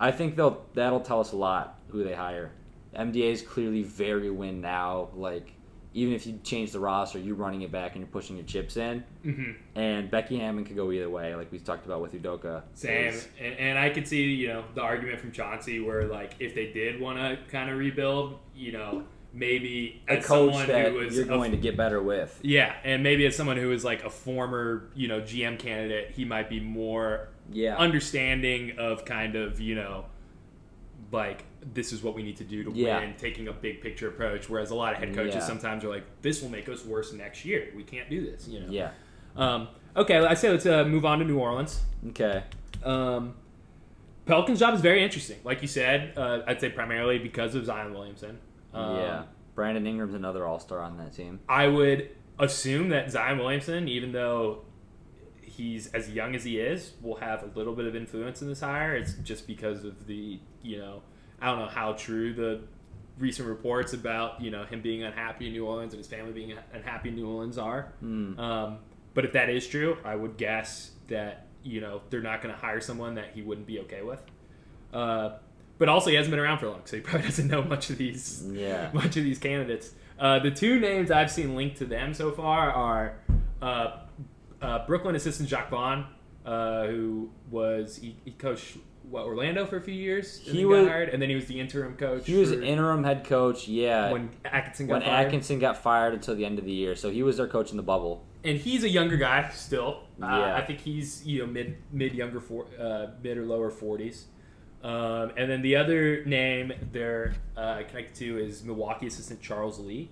[0.00, 2.52] I think they'll that'll tell us a lot who they hire.
[2.94, 5.08] MDA is clearly very win now.
[5.14, 5.52] Like
[5.94, 8.76] even if you change the roster, you're running it back and you're pushing your chips
[8.76, 9.02] in.
[9.24, 9.52] Mm-hmm.
[9.78, 12.62] And Becky Hammon could go either way, like we talked about with Udoka.
[12.74, 16.34] Same, Is- and, and I could see you know the argument from Chauncey where like
[16.40, 20.66] if they did want to kind of rebuild, you know maybe a as coach someone
[20.68, 22.38] that who was you're a- going to get better with.
[22.42, 26.24] yeah, and maybe as someone who is like a former you know GM candidate, he
[26.24, 27.76] might be more Yeah.
[27.76, 30.04] understanding of kind of you know
[31.12, 33.00] like this is what we need to do to Yeah.
[33.00, 34.48] win, taking a big picture approach.
[34.48, 35.40] Whereas a lot of head coaches Yeah.
[35.40, 37.68] sometimes are like, this will make us worse next year.
[37.76, 38.48] We can't do this.
[38.48, 38.66] You know.
[38.70, 38.90] yeah.
[39.36, 41.80] Um, okay, I say let's uh, move on to New Orleans.
[42.08, 42.42] Okay.
[42.84, 43.34] Um,
[44.26, 45.38] Pelican's job is very interesting.
[45.44, 48.38] Like you said, uh, I'd say primarily because of Zion Williamson.
[48.74, 49.22] Um, yeah.
[49.54, 51.40] Brandon Ingram's another All Star on that team.
[51.48, 54.62] I would assume that Zion Williamson, even though
[55.40, 58.60] he's as young as he is, will have a little bit of influence in this
[58.60, 58.94] hire.
[58.94, 61.02] It's just because of the, you know,
[61.40, 62.60] I don't know how true the
[63.18, 66.54] recent reports about, you know, him being unhappy in New Orleans and his family being
[66.72, 67.92] unhappy in New Orleans are.
[68.00, 68.38] Hmm.
[68.38, 68.78] Um,
[69.14, 72.60] but if that is true, I would guess that you know they're not going to
[72.60, 74.20] hire someone that he wouldn't be okay with.
[74.92, 75.38] Uh,
[75.78, 77.98] but also, he hasn't been around for long, so he probably doesn't know much of
[77.98, 78.90] these Yeah.
[78.94, 79.92] much of these candidates.
[80.18, 83.18] Uh, the two names I've seen linked to them so far are
[83.62, 83.98] uh,
[84.60, 86.06] uh, Brooklyn assistant Jacque Vaughn,
[86.44, 88.78] uh, who was he, he coached
[89.10, 90.42] what Orlando for a few years.
[90.46, 92.26] And He then was- hired, and then he was the interim coach.
[92.26, 94.12] He was interim head coach, yeah.
[94.12, 95.26] when Atkinson got when fired.
[95.26, 97.76] Atkinson got fired until the end of the year, so he was their coach in
[97.76, 98.24] the bubble.
[98.44, 100.02] and he's a younger guy still.
[100.22, 104.26] Uh, I think he's you know mid mid younger for uh, mid or lower forties.
[104.82, 110.10] Um, and then the other name they're uh, connected to is Milwaukee assistant Charles Lee.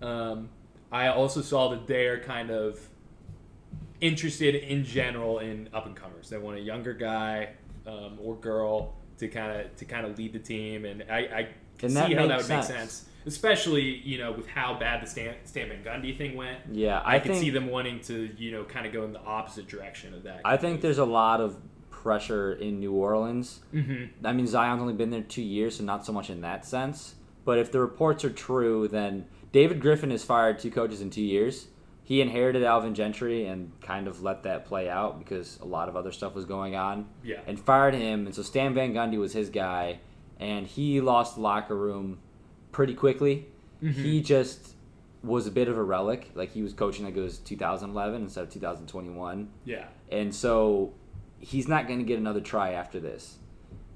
[0.00, 0.48] Um,
[0.90, 2.80] I also saw that they're kind of
[4.00, 6.30] interested in general in up and comers.
[6.30, 7.50] They want a younger guy
[7.86, 11.48] um, or girl to kind of to kind of lead the team, and I, I
[11.78, 12.66] can And see that how that would make sense.
[12.66, 13.06] sense.
[13.26, 16.58] Especially, you know, with how bad the Stan, Stan Van Gundy thing went.
[16.72, 19.20] Yeah, I, I, could see them wanting to, you know, kind of go in the
[19.20, 20.40] opposite direction of that.
[20.42, 21.58] I think there's a lot of
[21.90, 23.60] pressure in New Orleans.
[23.74, 24.26] Mm-hmm.
[24.26, 27.14] I mean, Zion's only been there two years, so not so much in that sense.
[27.44, 31.22] But if the reports are true, then David Griffin has fired two coaches in two
[31.22, 31.66] years.
[32.10, 35.94] He inherited Alvin Gentry and kind of let that play out because a lot of
[35.94, 37.06] other stuff was going on.
[37.22, 37.38] Yeah.
[37.46, 38.26] and fired him.
[38.26, 40.00] And so Stan Van Gundy was his guy,
[40.40, 42.18] and he lost the locker room
[42.72, 43.46] pretty quickly.
[43.80, 44.02] Mm-hmm.
[44.02, 44.74] He just
[45.22, 46.32] was a bit of a relic.
[46.34, 49.84] Like he was coaching like it was 2011 instead of 2021, Yeah.
[50.10, 50.92] and so
[51.38, 53.36] he's not going to get another try after this.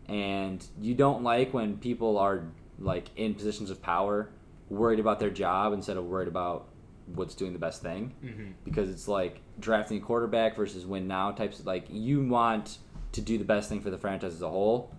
[0.09, 2.45] and you don't like when people are
[2.79, 4.29] like in positions of power,
[4.69, 6.69] worried about their job instead of worried about
[7.07, 8.15] what's doing the best thing.
[8.25, 8.45] Mm-hmm.
[8.65, 11.61] Because it's like drafting a quarterback versus win now types.
[11.61, 12.79] Of, like you want
[13.13, 14.93] to do the best thing for the franchise as a whole.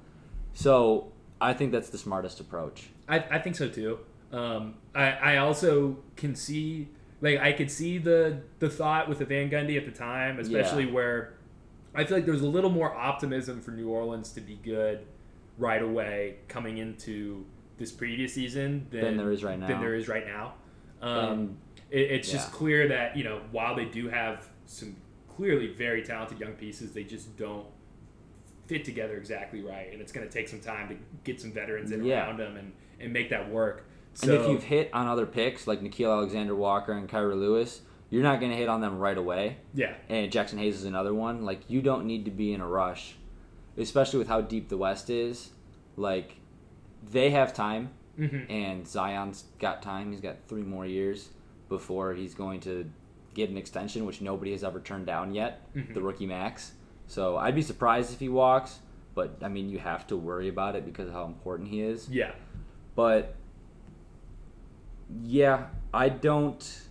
[0.54, 2.90] So I think that's the smartest approach.
[3.10, 4.00] I, I think so too.
[4.32, 6.90] Um, I, I also can see
[7.22, 10.86] like I could see the the thought with the Van Gundy at the time, especially
[10.86, 10.92] Yeah.
[10.92, 11.34] where
[11.94, 15.06] I feel like there's a little more optimism for New Orleans to be good
[15.58, 17.46] right away coming into
[17.78, 19.68] this previous season than, Than there is right now.
[19.68, 20.54] Than there is right now.
[21.02, 21.58] Um, And-
[21.92, 24.96] it, it's just clear that you know while they do have some
[25.36, 27.68] clearly very talented young pieces, they just don't
[28.68, 31.92] fit together exactly right, and it's going to take some time to get some veterans
[31.92, 32.26] in Yeah.
[32.26, 33.86] around them and, and make that work.
[34.24, 38.24] And if you've hit on other picks like Nickeil Alexander Walker and Kira Lewis, you're
[38.24, 39.58] not going to hit on them right away.
[39.74, 41.44] yeah, And Jaxson Hayes is another one.
[41.44, 43.16] Like you don't need to be in a rush,
[43.78, 45.50] especially with how deep the West is.
[45.98, 46.38] Like
[47.12, 50.12] they have time, hmm and Zion's got time.
[50.12, 51.28] He's got three more years
[51.70, 52.90] before he's going to
[53.34, 55.62] get an extension, which nobody has ever turned down yet.
[55.76, 55.94] Mhm.
[55.94, 56.74] The rookie max.
[57.08, 58.80] So I'd be surprised if he walks.
[59.14, 62.10] But I mean, you have to worry about it because of how important he is.
[62.10, 62.32] yeah,
[62.96, 63.36] But
[65.24, 66.82] yeah, I don't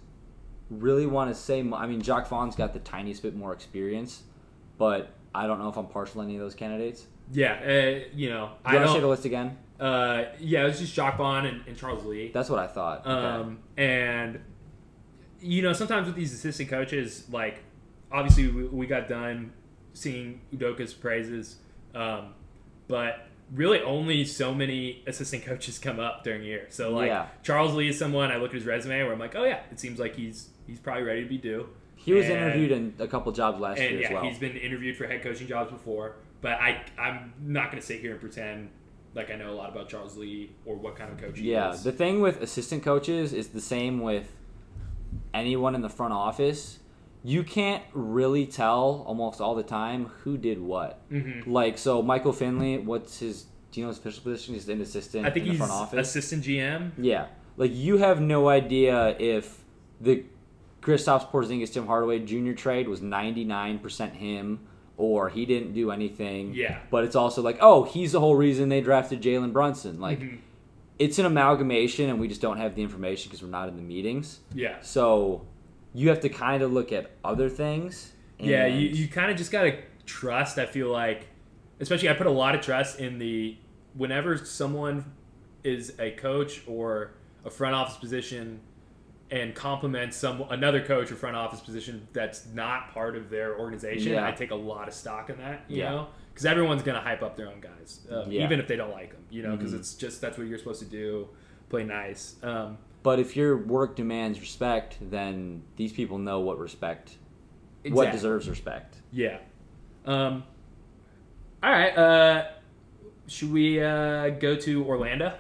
[0.71, 1.61] really want to say.
[1.61, 4.23] I mean, Jacque Vaughn's got the tiniest bit more experience,
[4.79, 7.07] but I don't know if I'm partial to any of those candidates.
[7.33, 7.55] yeah.
[7.55, 9.59] Uh, you know, Do you I want to say the list again?
[9.81, 12.31] Uh, yeah, it was just Jacque Vaughn and, and Charles Lee.
[12.33, 13.01] That's what I thought.
[13.01, 13.11] Okay.
[13.11, 14.41] Um, and
[15.45, 17.63] you know, sometimes with these assistant coaches, like
[18.11, 19.53] obviously we, we got done
[19.93, 21.57] seeing Udoka's praises,
[21.95, 22.35] um,
[22.89, 26.67] but really only so many assistant coaches come up during a year.
[26.71, 27.27] So like Yeah.
[27.43, 29.79] Charles Lee is someone I look at his resume where I'm like, oh yeah, it
[29.79, 31.69] seems like he's he's probably ready to be due.
[31.97, 34.25] he was and- interviewed in a couple jobs last year yeah, as well.
[34.25, 36.17] he's been interviewed for head coaching jobs before.
[36.41, 38.71] But I I'm not going to sit here and pretend
[39.15, 41.53] like I know a lot about Charles Lee or what kind of coach he is.
[41.53, 44.34] Yeah, the thing with assistant coaches is the same with
[45.35, 46.79] anyone in the front office.
[47.23, 51.01] You can't really tell almost all the time who did what.
[51.11, 51.47] Mhm.
[51.47, 53.47] Like, so Michael Finley, what's his?
[53.73, 54.55] Do you know his official position?
[54.55, 56.09] He's an assistant I think in the he's front office.
[56.09, 56.93] assistant GM.
[56.99, 59.65] Yeah, like you have no idea if
[60.01, 60.25] the
[60.83, 62.53] Kristaps Porzingis Tim Hardaway Jr.
[62.53, 64.61] trade was ninety nine percent him
[64.97, 66.53] or he didn't do anything.
[66.55, 66.79] Yeah.
[66.91, 69.99] But it's also like, oh, he's the whole reason they drafted Jalen Brunson.
[69.99, 70.39] Like, Mhm.
[70.99, 73.83] It's an amalgamation, and we just don't have the information because we're not in the
[73.83, 74.41] meetings.
[74.55, 74.77] Yeah.
[74.81, 75.47] So
[75.93, 78.13] you have to kind of look at other things.
[78.39, 79.77] Yeah, you, you kind of just got to
[80.07, 80.59] trust.
[80.59, 81.29] I feel like,
[81.81, 83.57] especially, I put a lot of trust in the
[83.95, 85.05] whenever someone
[85.63, 87.13] is a coach or
[87.45, 88.61] a front office position
[89.31, 94.13] and compliments some another coach or front office position that's not part of their organization.
[94.13, 94.27] Yeah.
[94.27, 95.91] I take a lot of stock in that, you Yeah.
[95.91, 98.43] know, because everyone's gonna hype up their own guys, um, Yeah.
[98.45, 99.79] even if they don't like them, you know, because Mhm.
[99.79, 101.29] it's just that's what you're supposed to do,
[101.69, 102.37] play nice.
[102.43, 107.19] Um, But if your work demands respect, then these people know what respect,
[107.89, 108.97] what deserves respect.
[109.13, 109.39] Yeah.
[110.07, 110.43] Um,
[111.63, 111.97] all right.
[111.97, 112.47] Uh,
[113.27, 115.35] should we uh, go to Orlando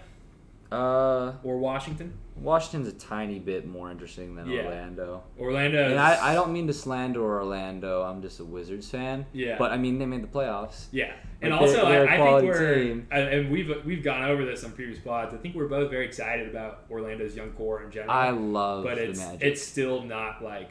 [0.70, 2.12] Uh, or Washington?
[2.36, 4.64] Washington's a tiny bit more interesting than Yeah.
[4.64, 5.22] Orlando.
[5.38, 5.88] Orlando.
[5.90, 8.02] And I, I don't mean to slander Orlando.
[8.02, 9.26] I'm just a Wizards fan.
[9.32, 9.56] Yeah.
[9.56, 10.86] But I mean, they made the playoffs.
[10.90, 12.74] Yeah, and Like, also they're- they're I, I think we're
[13.12, 15.32] and- and we've we've gone over this on previous pods.
[15.32, 18.10] I think we're both very excited about Orlando's young core in general.
[18.10, 20.70] I love but the it's it's still not like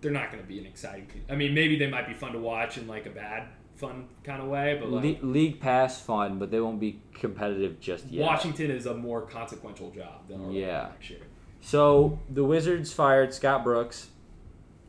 [0.00, 1.06] they're not going to be an exciting.
[1.08, 1.24] team.
[1.28, 4.42] I mean, maybe they might be fun to watch in like a bad fun kind
[4.42, 8.26] of way, but like Le- league pass fun, but they won't be competitive just yet.
[8.26, 10.88] Washington is a more consequential job than Orlando Yeah.
[10.90, 11.20] next year.
[11.60, 14.08] So the Wizards fired Scott Brooks,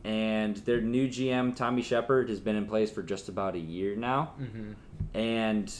[0.04, 3.94] and their new GM Tommy Sheppard has been in place for just about a year
[3.96, 4.72] now, Mm-hmm.
[5.14, 5.72] and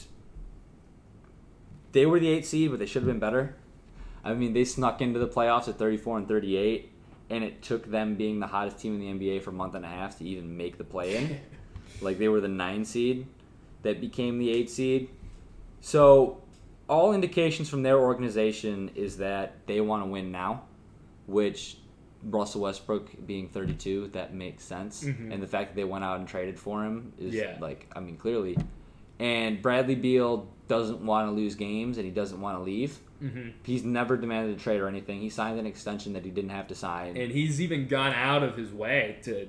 [1.93, 3.57] they were the eight seed, but they should have been better.
[4.25, 6.93] I mean, they snuck into the playoffs at 34 and 38,
[7.31, 9.85] and it took them being the hottest team in the NBA for a month and
[9.85, 11.41] a half to even make the play-in.
[12.03, 13.27] like they were the nine seed
[13.83, 15.09] that became the eight seed.
[15.81, 16.43] So
[16.89, 20.63] all indications from their organization is that they want to win now,
[21.27, 21.77] which
[22.23, 25.05] Russell Westbrook being 32, that makes sense.
[25.05, 25.33] Mhm.
[25.33, 27.57] And the fact that they went out and traded for him is Yeah.
[27.61, 28.59] like, I mean, clearly.
[29.19, 32.99] And Bradley Beal doesn't want to lose games and he doesn't want to leave.
[33.23, 33.49] Mm-hmm.
[33.65, 35.21] He's never demanded a trade or anything.
[35.21, 37.17] He signed an extension that he didn't have to sign.
[37.17, 39.47] and he's even gone out of his way to,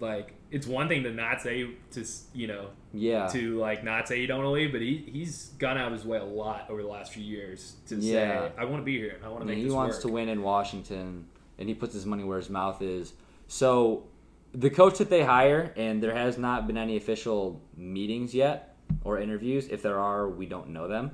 [0.00, 3.26] like it's one thing to not say to you know yeah.
[3.28, 5.92] to like not say you don't want to leave but he, he's gone out of
[5.92, 8.12] his way a lot over the last few years to Yeah.
[8.48, 10.28] say i want to be here i want to make he wants work to win
[10.28, 11.26] in Washington,
[11.58, 13.12] and he puts his money where his mouth is.
[13.48, 14.04] So,
[14.52, 19.18] the coach that they hire, and there has not been any official meetings yet, or
[19.18, 19.68] interviews.
[19.68, 21.12] If there are, we don't know them.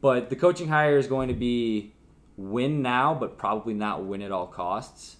[0.00, 1.94] But the coaching hire is going to be
[2.36, 5.16] win now, but probably not win at all costs,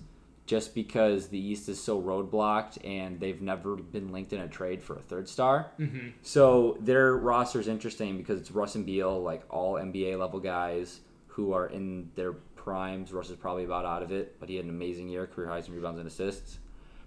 [0.49, 4.83] just because the East is so roadblocked and they've never been linked in a trade
[4.83, 5.73] for a third star.
[5.79, 6.09] Mm-hmm.
[6.23, 11.01] So their roster is interesting because it's Russ and Beal, like all NBA level guys
[11.27, 13.13] who are in their primes.
[13.13, 15.69] Russ is probably about out of it, but he had an amazing year, career highs
[15.69, 16.59] in rebounds and assists.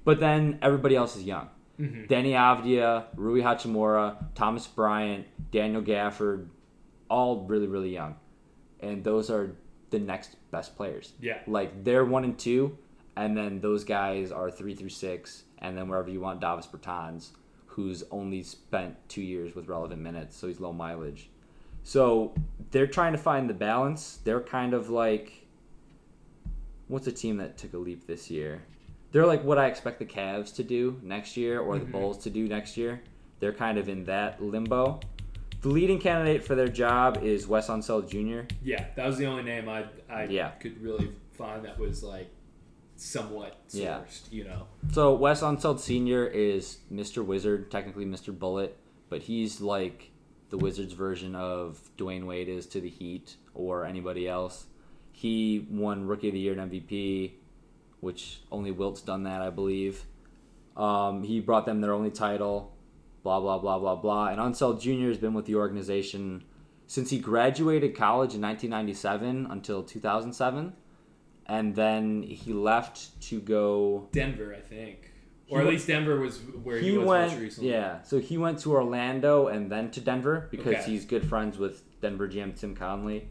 [0.04, 1.50] But then everybody else is young.
[1.80, 2.14] Mm-hmm.
[2.14, 6.48] Deni Avdija, Rui Hachimura, Thomas Bryant, Daniel Gafford,
[7.10, 8.18] all really, really young.
[8.82, 9.56] And those are
[9.90, 11.14] the next best players.
[11.20, 11.40] Yeah.
[11.48, 12.78] Like they're one and two,
[13.16, 17.30] and then those guys are three through six, and then wherever you want Davis Bertans,
[17.68, 21.30] who's only spent two years with relevant minutes, so he's low mileage.
[21.84, 22.34] So
[22.72, 24.20] they're trying to find the balance.
[24.24, 25.48] They're kind of like
[26.88, 28.62] what's a team that took a leap this year?
[29.14, 31.92] They're like what I expect the Cavs to do next year or the Mhm.
[31.94, 33.02] Bulls to do next year.
[33.40, 35.00] They're kind of in that limbo.
[35.62, 38.54] The leading candidate for their job is Wes Unseld Jr.
[38.64, 40.50] Yeah, that was the only name I I Yeah.
[40.52, 42.28] could really find that was like
[43.02, 43.74] somewhat sourced.
[43.80, 44.02] Yeah.
[44.30, 44.68] You know.
[44.92, 46.28] So Wes Unseld Sr.
[46.28, 47.26] is Mr.
[47.26, 48.38] Wizard, technically Mr.
[48.38, 48.78] Bullet,
[49.10, 50.12] but he's like
[50.50, 54.66] the Wizards version of Dwyane Wade is to the Heat or anybody else.
[55.12, 57.34] He won Rookie of the Year and MVP,
[58.00, 60.06] which only Wilt's done that, I believe.
[60.78, 62.74] Um, he brought them their only title,
[63.24, 64.28] blah blah blah blah blah.
[64.28, 65.08] And Unseld Jr.
[65.08, 66.44] has been with the organization
[66.88, 70.74] since he graduated college in 1997 until 2007,
[71.48, 75.12] and then he left to go Denver, I think,
[75.50, 77.70] or at went- least Denver was where he, he was went most recently.
[77.72, 80.84] yeah so he went to orlando and then to denver because Okay.
[80.92, 83.28] he's good friends with denver gm tim connelly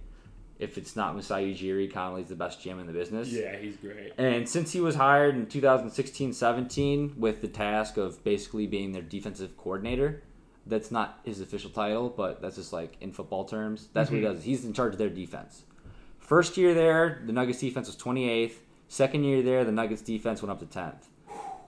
[0.58, 4.12] if it's not masai ujiri connelly's the best gm in the business Yeah, he's great.
[4.18, 9.56] and since he was hired in 2016-17 with the task of basically being their defensive
[9.56, 10.22] coordinator
[10.66, 14.22] that's not his official title but that's just like in football terms that's what he
[14.24, 14.34] Mhm.
[14.34, 15.62] does he's in charge of their defense
[16.30, 18.56] first year there the nuggets defense was 28th
[18.88, 21.04] second year there the nuggets defense went up to 10th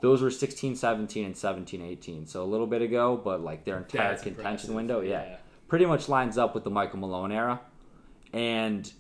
[0.01, 3.79] those were 16 17 and 17 18 so a little bit ago but like their
[3.79, 4.75] entire That's contention impressive.
[4.75, 5.37] window yeah
[5.73, 7.59] pretty much lines up with the Michael Malone era.
[8.31, 8.93] And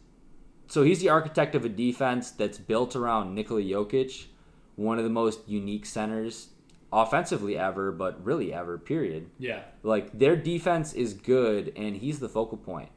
[0.68, 4.28] so he's the architect of a defense that's built around Nikola Jokic,
[4.76, 6.48] one of the most unique centers
[6.90, 9.28] offensively ever, but really ever, period.
[9.38, 9.60] Yeah.
[9.82, 12.88] Like their defense is good and he's the focal point.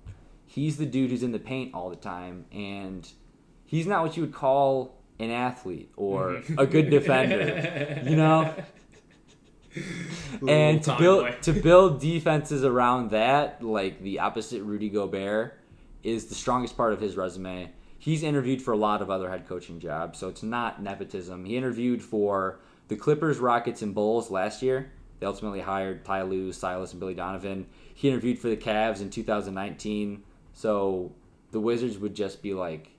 [0.56, 3.06] He's the dude who's in the paint all the time and
[3.66, 8.53] he's not what you would call an athlete or a good defender, you know?
[10.47, 11.36] and to build boy.
[11.41, 15.60] to build defenses around that, like the opposite Rudy Gobert,
[16.03, 17.72] is the strongest part of his resume.
[17.99, 21.43] He's interviewed for a lot of other head coaching jobs, so it's not nepotism.
[21.43, 24.93] He interviewed for the Clippers, Rockets, and Bulls last year.
[25.20, 27.66] They ultimately hired Ty Lue, Silas, and Billy Donovan.
[27.93, 30.24] He interviewed for the Cavs in 2019,
[30.56, 31.12] so
[31.51, 32.89] the Wizards would just be like,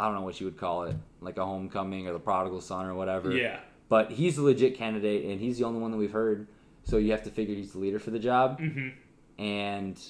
[0.00, 2.86] I don't know what you would call it, like a homecoming or the prodigal son
[2.86, 3.32] or whatever.
[3.32, 3.58] Yeah.
[3.88, 6.46] But he's a legit candidate, and he's the only one that we've heard.
[6.84, 8.60] So you have to figure he's the leader for the job.
[8.60, 9.42] Mm-hmm.
[9.42, 10.00] And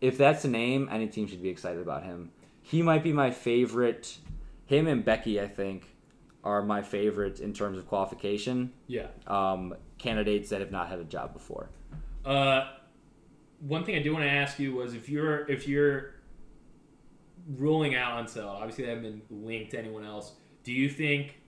[0.00, 2.32] if that's the name, any team should be excited about him.
[2.60, 4.18] He might be my favorite.
[4.66, 5.86] Him and Becky, I think,
[6.42, 8.72] are my favorite in terms of qualification.
[8.88, 9.06] Yeah.
[9.26, 11.68] Um, candidates that have not had a job before.
[12.24, 12.70] Uh,
[13.66, 16.14] one thing I do want to ask you was if you're if you're
[17.56, 20.32] ruling out Unseld, obviously they haven't been linked to anyone else.
[20.62, 21.38] Do you think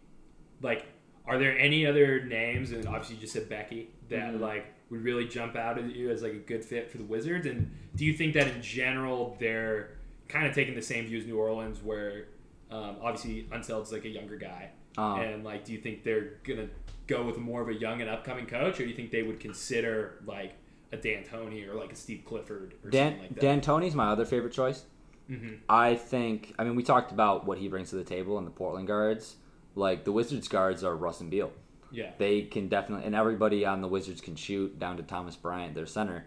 [0.63, 0.87] like
[1.27, 4.41] are there any other names and obviously you just said Becky that Mhm.
[4.41, 7.47] like would really jump out at you as like a good fit for the Wizards?
[7.47, 9.97] And do you think that in general they're
[10.29, 12.29] kind of taking the same view as New Orleans where
[12.71, 16.69] um, obviously Unseld's like a younger guy Um, and like, do you think they're gonna
[17.07, 19.39] go with more of a young and upcoming coach, or do you think they would
[19.41, 20.53] consider like
[20.93, 23.41] a D'Antoni or like a Steve Clifford or Dan something like that?
[23.41, 24.85] Dan Tony's my other favorite choice.
[25.29, 26.55] hmm I think.
[26.59, 29.37] I mean, we talked about what he brings to the table and the Portland guards.
[29.75, 31.53] Like the Wizards guards are Russ and Beal.
[31.93, 35.75] Yeah, they can definitely and everybody on the Wizards can shoot down to Thomas Bryant,
[35.75, 36.27] their center,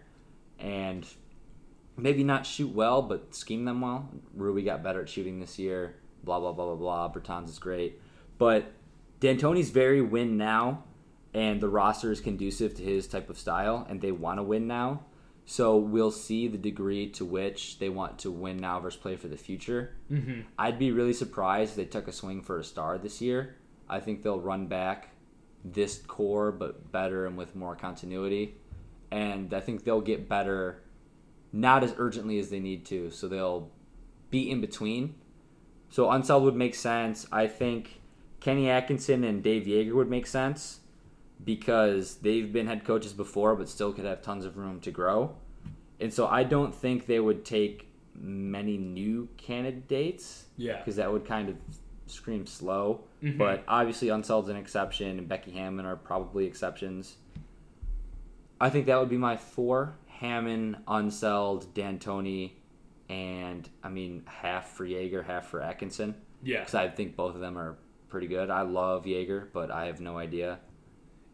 [0.58, 1.06] and
[1.96, 4.08] maybe not shoot well, but scheme them well.
[4.34, 5.96] Ruby got better at shooting this year.
[6.24, 7.12] Blah blah blah blah blah.
[7.12, 8.00] Bertans is great,
[8.38, 8.72] but
[9.20, 10.84] D'Antoni's very win now,
[11.32, 14.66] and the roster is conducive to his type of style, and they want to win
[14.66, 15.04] now.
[15.46, 19.28] So we'll see the degree to which they want to win now versus play for
[19.28, 19.96] the future.
[20.08, 23.56] hmm I'd be really surprised if they took a swing for a star this year.
[23.88, 25.08] I think they'll run back
[25.64, 28.54] this core, but better and with more continuity.
[29.10, 30.82] And I think they'll get better
[31.52, 33.10] not as urgently as they need to.
[33.10, 33.70] So they'll
[34.30, 35.16] be in between.
[35.88, 37.26] So Unseld would make sense.
[37.32, 38.00] I think
[38.38, 40.80] Kenny Atkinson and Dave Joerger would make sense.
[41.44, 45.36] Because they've been head coaches before, but still could have tons of room to grow.
[45.98, 50.78] And so I don't think they would take many new candidates Yeah.
[50.78, 51.56] because that would kind of
[52.06, 53.04] scream slow.
[53.22, 53.38] Mhm.
[53.38, 57.16] But obviously, Unseld's an exception, and Becky Hammon are probably exceptions.
[58.60, 62.52] I think that would be my four: Hammon, Unseld, D'Antoni,
[63.08, 66.60] and I mean half for Joerger, half for Atkinson, Yeah.
[66.60, 67.78] because I think both of them are
[68.08, 68.50] pretty good.
[68.50, 70.58] I love Joerger, but I have no idea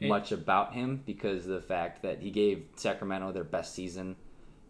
[0.01, 4.16] Much about him because of the fact that he gave Sacramento their best season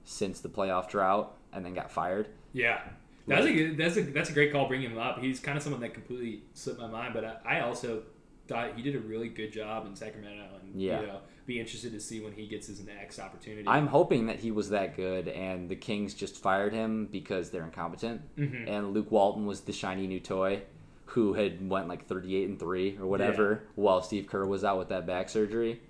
[0.05, 2.29] since the playoff drought, and then got fired.
[2.53, 2.81] Yeah.
[3.27, 5.19] That's a good, that's a that's a great call bringing him up.
[5.21, 8.05] He's kind of someone that completely slipped my mind, but I, I also
[8.47, 11.01] thought he did a really good job in Sacramento, and Yeah.
[11.01, 13.67] you know, be interested to see when he gets his next opportunity.
[13.67, 17.65] I'm hoping that he was that good, and the Kings just fired him because they're
[17.65, 18.21] incompetent.
[18.37, 18.69] Mhm.
[18.69, 20.63] And Luke Walton was the shiny new toy,
[21.07, 24.89] who had went like 38 and three or whatever, while Steve Kerr was out with
[24.89, 25.81] that back surgery.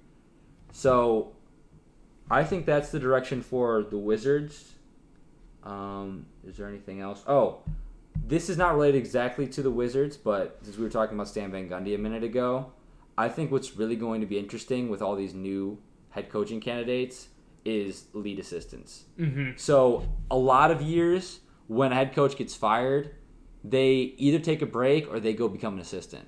[0.72, 1.32] So,
[2.30, 4.74] I think that's the direction for the Wizards.
[5.62, 7.22] Um, is there anything else?
[7.26, 7.58] Oh,
[8.26, 11.50] this is not related exactly to the Wizards, but since we were talking about Stan
[11.50, 12.72] Van Gundy a minute ago,
[13.18, 15.78] I think what's really going to be interesting with all these new
[16.10, 17.28] head coaching candidates
[17.64, 19.04] is lead assistants.
[19.16, 23.14] hmm So a lot of years when a head coach gets fired,
[23.68, 26.26] they either take a break or they go become an assistant.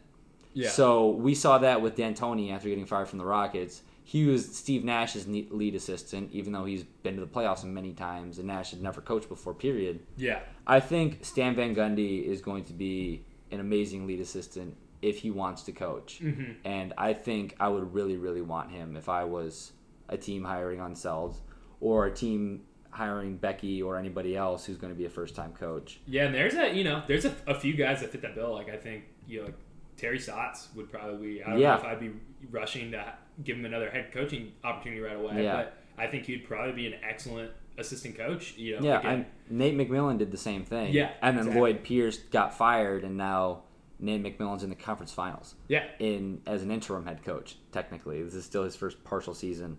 [0.55, 0.71] Yeah.
[0.71, 3.83] So we saw that with D'Antoni after getting fired from the Rockets.
[4.03, 8.39] He was Steve Nash's lead assistant, even though he's been to the playoffs many times,
[8.39, 9.53] and Nash had never coached before.
[9.53, 10.01] Period.
[10.17, 10.41] yeah.
[10.67, 15.31] I think Stan Van Gundy is going to be an amazing lead assistant if he
[15.31, 16.19] wants to coach.
[16.19, 19.73] hmm And I think I would really, really want him if I was
[20.09, 21.41] a team hiring Unselds
[21.81, 22.63] or a team
[22.99, 26.01] hiring Becky or anybody else who's going to be a first time coach.
[26.07, 28.53] Yeah, and there's a you know there's a, a few guys that fit that bill.
[28.53, 29.55] Like I think you know like
[29.97, 31.43] Terry Stotts would probably.
[31.43, 31.75] I don't Yeah.
[31.75, 32.11] know if I'd be
[32.51, 35.45] rushing to give him another head coaching opportunity right away.
[35.45, 35.57] Yeah.
[35.57, 38.57] But I think he'd probably be an excellent assistant coach.
[38.57, 38.83] You know.
[38.87, 40.93] Yeah, again, and Nate McMillan did the same thing.
[40.93, 41.61] Yeah, And then exactly.
[41.61, 43.63] Lloyd Pierce got fired, and now
[44.01, 45.85] Nate McMillan's in the conference finals yeah.
[46.01, 48.23] in as an interim head coach, technically.
[48.23, 49.79] This is still his first partial season.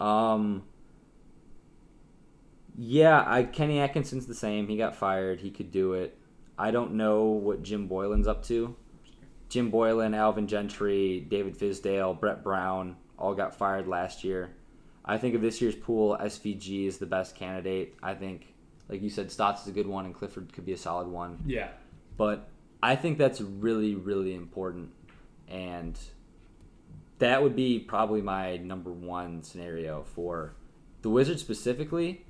[0.00, 0.64] Um,
[2.76, 4.68] yeah, I Kenny Atkinson's the same.
[4.68, 5.40] He got fired.
[5.40, 6.18] He could do it.
[6.58, 8.76] I don't know what Jim Boylan's up to.
[9.48, 14.50] Jim Boylan, Alvin Gentry, David Fizdale, Brett Brown all got fired last year.
[15.04, 17.96] I think of this year's pool, SVG is the best candidate.
[18.02, 18.54] I think,
[18.88, 21.38] like you said, Stotts is a good one, and Clifford could be a solid one.
[21.46, 21.68] Yeah.
[22.16, 22.48] But
[22.82, 24.90] I think that's really, really important.
[25.48, 25.96] And
[27.18, 30.54] that would be probably my number one scenario for
[31.02, 32.25] the Wizards specifically.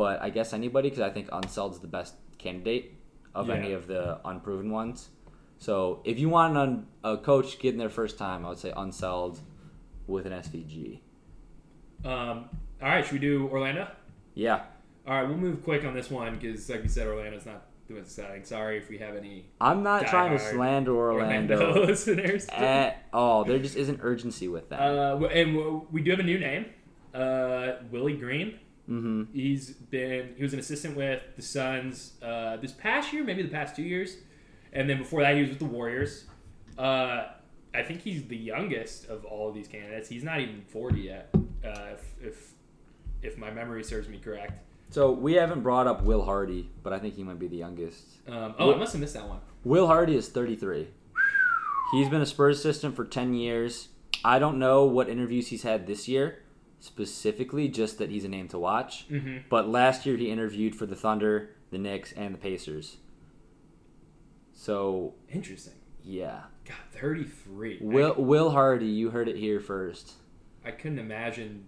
[0.00, 2.94] But I guess anybody, because I think Unseld's the best candidate
[3.34, 3.54] of Yeah.
[3.56, 5.10] any of the unproven ones.
[5.58, 9.40] So if you want an, a coach getting their first time, I would say Unseld
[10.06, 11.00] with an SVG.
[12.04, 12.48] Um,
[12.80, 13.88] all right, should we do Orlando?
[14.34, 14.62] Yeah.
[15.06, 18.00] All right, we'll move quick on this one because, like you said, Orlando's not doing
[18.00, 18.42] exciting.
[18.44, 22.46] Sorry if we have any I'm not trying to slander Orlando Orlando listeners.
[22.48, 23.44] at all.
[23.44, 24.80] There just isn't urgency with that.
[24.80, 26.64] Uh, and we do have a new name,
[27.12, 28.58] uh, Willie Green.
[28.88, 29.24] Mm-hmm.
[29.32, 33.48] He's been he was an assistant with the Suns uh, this past year, maybe the
[33.48, 34.16] past two years,
[34.72, 36.24] and then before that he was with the Warriors.
[36.78, 37.28] Uh,
[37.72, 40.08] I think he's the youngest of all of these candidates.
[40.08, 41.28] He's not even forty yet,
[41.64, 42.52] uh, if, if
[43.22, 44.60] if my memory serves me correct.
[44.90, 48.02] So we haven't brought up Will Hardy, but I think he might be the youngest.
[48.26, 49.38] Um, oh, I must have missed that one.
[49.62, 50.88] Will Hardy is 33.
[51.92, 53.88] He's been a Spurs assistant for 10 years.
[54.24, 56.42] I don't know what interviews he's had this year,
[56.80, 59.06] specifically, just that he's a name to watch.
[59.08, 59.38] Mm-hmm.
[59.48, 62.96] But last year he interviewed for the Thunder, the Knicks, and the Pacers.
[64.52, 65.74] So, Interesting.
[66.04, 66.40] yeah.
[66.66, 67.78] God, thirty three.
[67.80, 70.12] Will Will Hardy, you heard it here first.
[70.64, 71.64] I couldn't imagine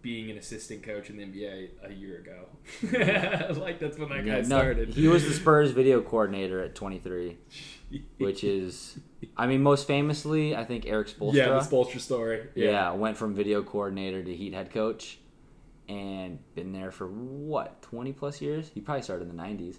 [0.00, 2.46] being an assistant coach in the NBA a year ago.
[3.60, 4.90] like that's when that guy Yeah, no, started.
[4.90, 7.36] he was the Spurs video coordinator at 23,
[8.18, 8.98] which is,
[9.36, 11.34] I mean, most famously, I think Erik Spoelstra.
[11.34, 12.46] yeah, the Spoelstra story.
[12.54, 12.92] Yeah.
[12.92, 15.18] went from video coordinator to Heat head coach,
[15.88, 18.70] and been there for what twenty plus years.
[18.74, 19.78] He probably started in the nineties.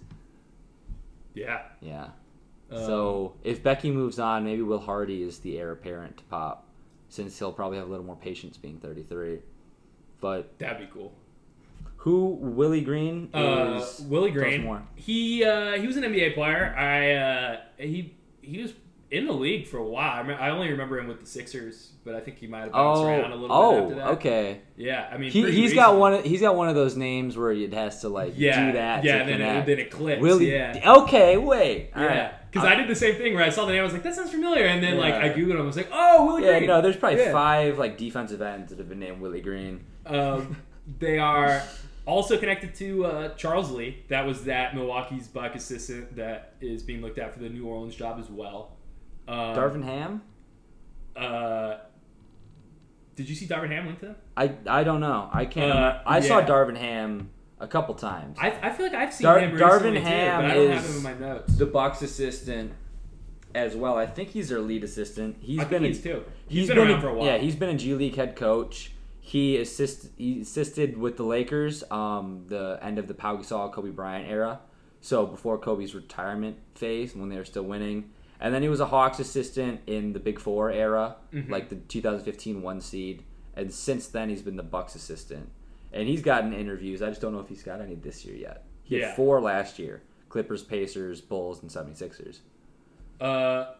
[1.34, 1.62] yeah.
[1.80, 2.08] Yeah.
[2.72, 6.66] Um, so if Becky moves on, maybe Will Hardy is the heir apparent to Pop,
[7.08, 9.40] since he'll probably have a little more patience being thirty three.
[10.20, 11.12] But that'd be cool.
[12.04, 14.00] Who Willie Green Uh, is?
[14.08, 14.62] Willie tell us Green.
[14.64, 14.82] more.
[14.94, 16.74] He uh, he was an NBA player.
[16.76, 18.72] I uh, he he was
[19.10, 20.20] in the league for a while.
[20.20, 22.72] I, me- I only remember him with the Sixers, but I think he might have
[22.72, 24.08] bounced Oh, around a little oh, bit after that.
[24.18, 24.60] okay.
[24.76, 26.14] Yeah, I mean, He, he's got one.
[26.14, 29.02] Of, he's got one of those names where it has to like Yeah, do that.
[29.04, 29.18] yeah.
[29.18, 30.22] to Then it, then it clicks.
[30.22, 30.52] Willie.
[30.52, 31.90] Yeah, Okay, wait.
[31.96, 32.34] All yeah.
[32.52, 34.14] Because I did the same thing where I saw the name, I was like, that
[34.14, 36.52] sounds familiar, and then like I googled him, I was like, oh, Willie Green.
[36.52, 36.68] Yeah, Green.
[36.68, 37.32] no, there's probably Yeah.
[37.32, 39.84] five like defensive ends that have been named Willie Green.
[40.06, 40.56] Um,
[41.00, 41.62] they are
[42.06, 44.02] also connected to uh, Charles Lee.
[44.08, 47.94] That was that Milwaukee's Buck assistant that is being looked at for the New Orleans
[47.94, 48.76] job as well.
[49.28, 50.22] Um, Darvin Ham?
[51.16, 51.76] Uh,
[53.16, 54.16] did you see Darvin Ham linked to them?
[54.36, 55.28] I I don't know.
[55.32, 55.70] I can't.
[55.72, 56.00] Uh.
[56.06, 56.40] I saw.
[56.42, 58.38] Darvin Ham a couple times.
[58.40, 60.84] I, I feel like I've seen Dar- him Darvin Ham too, but I don't have
[60.84, 61.56] is him in my notes.
[61.56, 62.72] the box assistant
[63.54, 63.96] as well.
[63.98, 65.36] I think he's their lead assistant.
[65.40, 66.24] He's I been a- he's too.
[66.48, 67.26] he's been, been around a- for a while.
[67.26, 68.92] Yeah, he's been a G League head coach.
[69.20, 73.90] He assist he assisted with the Lakers, um, the end of the Pau Gasol, Kobe
[73.90, 74.60] Bryant era.
[75.00, 78.10] So before Kobe's retirement phase, when they were still winning,
[78.40, 81.50] and then he was a Hawks assistant in the Big Four era, Mhm.
[81.50, 83.22] like the 2015 one seed,
[83.54, 85.50] and since then he's been the Bucks assistant.
[85.92, 87.02] And he's gotten interviews.
[87.02, 88.64] I just don't know if he's got any this year yet.
[88.84, 89.08] He Yeah.
[89.08, 92.40] had four last year: Clippers, Pacers, Bulls, and 76ers.
[93.20, 93.74] Uh,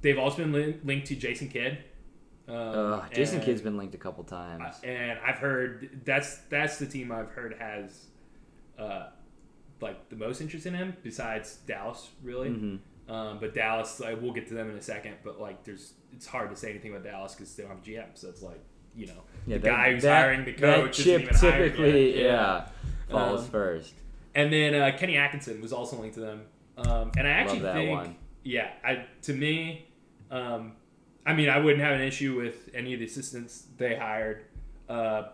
[0.00, 1.78] they've also been linked to Jason Kidd.
[2.48, 4.76] Um, Uh, Jason Kidd's been linked a couple times.
[4.84, 8.06] And I've heard that's that's the team I've heard has
[8.78, 9.08] uh,
[9.80, 12.50] like the most interest in him besides Dallas, really.
[12.50, 12.78] Mhm.
[13.08, 15.14] Um, but Dallas, like, we'll get to them in a second.
[15.24, 17.86] But like, there's it's hard to say anything about Dallas because they don't have a
[17.86, 18.06] GM.
[18.14, 18.60] So it's like
[18.94, 22.22] you know Yeah, the that- guy who's that- hiring the coach isn't chip even typically,
[22.22, 22.68] yeah,
[23.10, 23.94] falls Um, first.
[24.34, 26.42] And then uh, Kenny Atkinson was also linked to them.
[26.78, 28.16] Um, and I actually think, one.
[28.42, 29.86] yeah, I to me,
[30.30, 30.72] um,
[31.26, 34.44] I mean, I wouldn't have an issue with any of the assistants they hired.
[34.88, 35.24] Uh,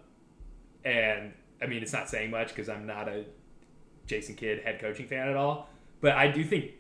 [0.85, 3.27] and I mean, it's not saying much because I'm not a
[4.07, 5.69] Jason Kidd head coaching fan at all.
[6.01, 6.73] But I do think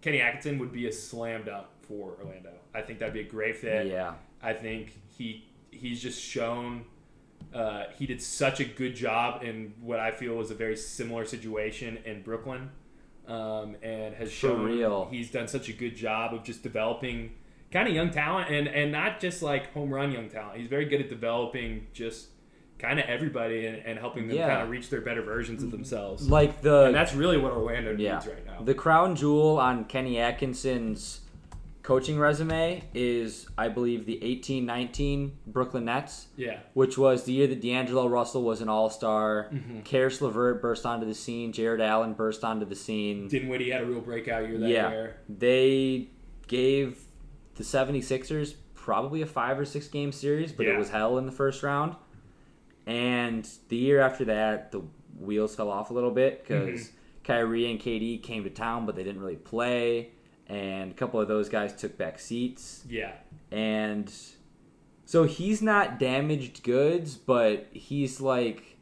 [0.00, 2.52] Kenny Atkinson would be a slam dunk for Orlando.
[2.74, 3.88] I think that'd be a great fit.
[3.88, 6.84] Yeah, I think he he's just shown
[7.54, 11.24] uh, he did such a good job in what I feel was a very similar
[11.24, 12.70] situation in Brooklyn,
[13.26, 15.08] um, and has shown real.
[15.10, 17.32] he's done such a good job of just developing
[17.72, 20.58] kind of young talent and and not just like home run young talent.
[20.58, 22.28] He's very good at developing just
[22.78, 24.48] kind of everybody and, and helping them Yeah.
[24.48, 26.28] kind of reach their better versions of themselves.
[26.28, 28.60] like and the that's really what Orlando yeah needs right now.
[28.62, 31.20] the crown jewel on Kenny Atkinson's
[31.84, 36.60] coaching resume is, I believe, the 18-19 Brooklyn Nets, yeah.
[36.74, 39.48] which was the year that D'Angelo Russell was an All Star.
[39.52, 39.84] Mhm.
[39.84, 41.52] Caris LeVert burst onto the scene.
[41.52, 43.26] Jarrett Allen burst onto the scene.
[43.26, 44.90] Dinwiddie had a real breakout year that Yeah.
[44.90, 45.16] year.
[45.28, 46.08] They
[46.46, 46.98] gave
[47.56, 50.72] the 76ers probably a five or six game series, but Yeah.
[50.74, 51.94] it was hell in the first round.
[52.86, 54.82] And the year after that, the
[55.18, 56.90] wheels fell off a little bit because
[57.24, 60.10] Kyrie and KD came to town, but they didn't really play.
[60.48, 62.84] And a couple of those guys took back seats.
[62.88, 63.12] Yeah.
[63.52, 64.12] And
[65.04, 68.76] so he's not damaged goods, but he's like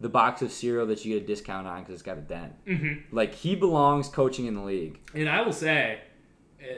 [0.00, 2.52] the box of cereal that you get a discount on because it's got a dent.
[2.66, 3.16] Mm-hmm.
[3.16, 4.98] Like he belongs coaching in the league.
[5.14, 6.00] And I will say,
[6.62, 6.74] uh,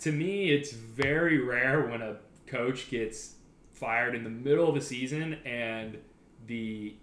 [0.00, 2.16] to me, it's very rare when a
[2.46, 3.34] coach gets
[3.72, 5.98] fired in the middle of a season and
[6.46, 6.94] the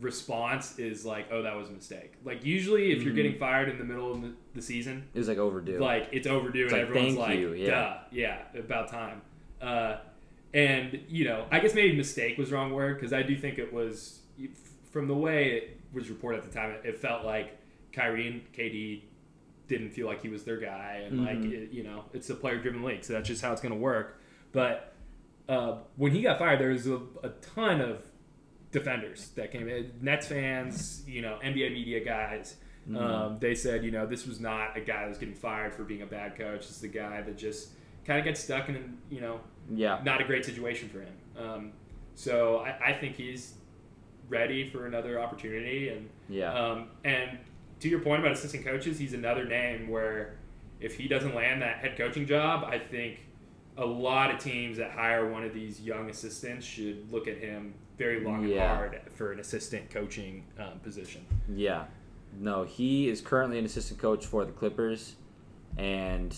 [0.00, 3.16] response is like, "Oh, that was a mistake." Like usually, if you're Mhm.
[3.16, 5.78] getting fired in the middle of the- season, It was like overdue.
[5.78, 7.66] like it's overdue, It's and like, everyone's like, you, yeah.
[7.70, 9.22] "Duh, yeah, about time."
[9.60, 9.96] Uh,
[10.54, 13.58] and you know, I guess maybe mistake was the wrong word because I do think
[13.58, 14.20] it was
[14.90, 16.70] from the way it was reported at the time.
[16.70, 17.56] It, it felt like
[17.92, 19.02] Kyrie and KD
[19.68, 21.52] didn't feel like he was their guy, and like Mhm.
[21.52, 24.20] it, you know, it's a player-driven league, so that's just how it's going to work.
[24.52, 24.94] But
[25.48, 28.04] uh, when he got fired, there was a, a ton of
[28.70, 32.56] defenders that came in, Nets fans, you know, NBA media guys.
[32.88, 32.96] Mhm.
[32.96, 35.84] Um, they said, you know, this was not a guy that was getting fired for
[35.84, 36.66] being a bad coach.
[36.66, 37.70] This is a guy that just
[38.04, 39.40] kind of gets stuck in, you know,
[39.74, 40.00] yeah.
[40.04, 41.14] not a great situation for him.
[41.36, 41.72] Um,
[42.14, 43.54] so I, I think he's
[44.28, 45.88] ready for another opportunity.
[45.90, 46.52] And Yeah.
[46.52, 47.38] um, and
[47.80, 50.36] to your point about assistant coaches, he's another name where
[50.80, 53.20] if he doesn't land that head coaching job, I think
[53.76, 57.74] a lot of teams that hire one of these young assistants should look at him
[57.96, 61.24] very long and hard for an assistant coaching um, position.
[61.52, 61.84] Yeah.
[62.38, 65.16] No, he is currently an assistant coach for the Clippers.
[65.76, 66.36] And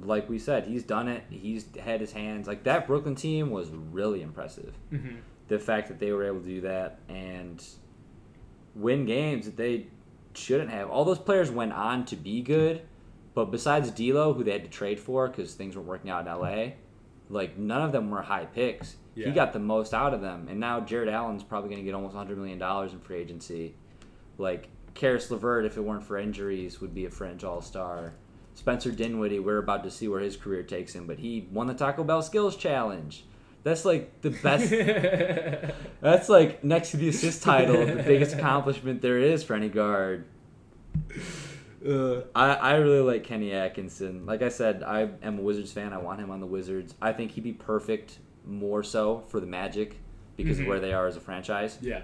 [0.00, 1.24] like we said, he's done it.
[1.30, 2.46] He's had his hands.
[2.46, 4.74] Like that Brooklyn team was really impressive.
[4.92, 5.16] Mm-hmm.
[5.48, 7.62] The fact that they were able to do that and
[8.74, 9.86] win games that they
[10.34, 10.90] shouldn't have.
[10.90, 12.82] All those players went on to be good.
[13.34, 16.32] But besides D'Lo, who they had to trade for because things weren't working out in
[16.32, 16.72] LA,
[17.30, 18.96] like none of them were high picks.
[19.14, 19.26] Yeah.
[19.26, 21.94] He got the most out of them, and now Jarrett Allen's probably going to get
[21.94, 23.74] almost 100 million dollars in free agency.
[24.38, 28.14] Like Caris LeVert, if it weren't for injuries, would be a fringe All Star.
[28.54, 31.74] Spencer Dinwiddie, we're about to see where his career takes him, but he won the
[31.74, 33.24] Taco Bell Skills Challenge.
[33.64, 34.70] That's like the best.
[36.00, 40.24] that's like next to the assist title, the biggest accomplishment there is for any guard.
[41.86, 44.24] Uh, I, I really like Kenny Atkinson.
[44.26, 45.92] Like I said, I am a Wizards fan.
[45.92, 46.94] I want him on the Wizards.
[47.02, 49.96] I think he'd be perfect more so for the Magic
[50.36, 50.62] because Mhm.
[50.62, 51.78] of where they are as a franchise.
[51.80, 52.02] Yeah.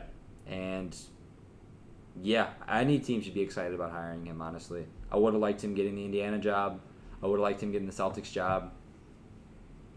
[0.49, 0.97] And
[2.23, 4.85] yeah, any team should be excited about hiring him, honestly.
[5.13, 6.81] I would have liked him getting the Indiana job.
[7.23, 8.73] I would have liked him getting the Celtics job.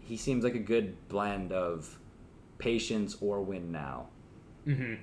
[0.04, 1.98] He seems like a good blend of
[2.58, 4.06] patience or win now.
[4.66, 4.94] Mm-hmm.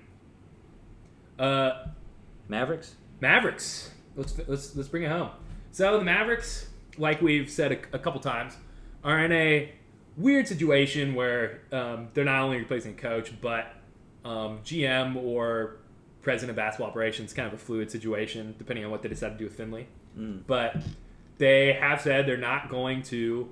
[1.38, 1.72] Uh,
[2.48, 2.96] Mavericks?
[3.22, 3.92] Mavericks.
[4.16, 5.30] Let's let's let's bring it home.
[5.72, 8.58] So the Mavericks, like we've said a, a couple times,
[9.04, 9.72] are in a
[10.18, 13.74] weird situation where um, they're not only replacing coach, but
[14.26, 15.78] um, GM or
[16.22, 19.38] president of basketball operations, kind of a fluid situation depending on what they decide to
[19.38, 19.88] do with Finley.
[20.18, 20.42] Mm.
[20.46, 20.76] But
[21.38, 23.50] they have said they're not going to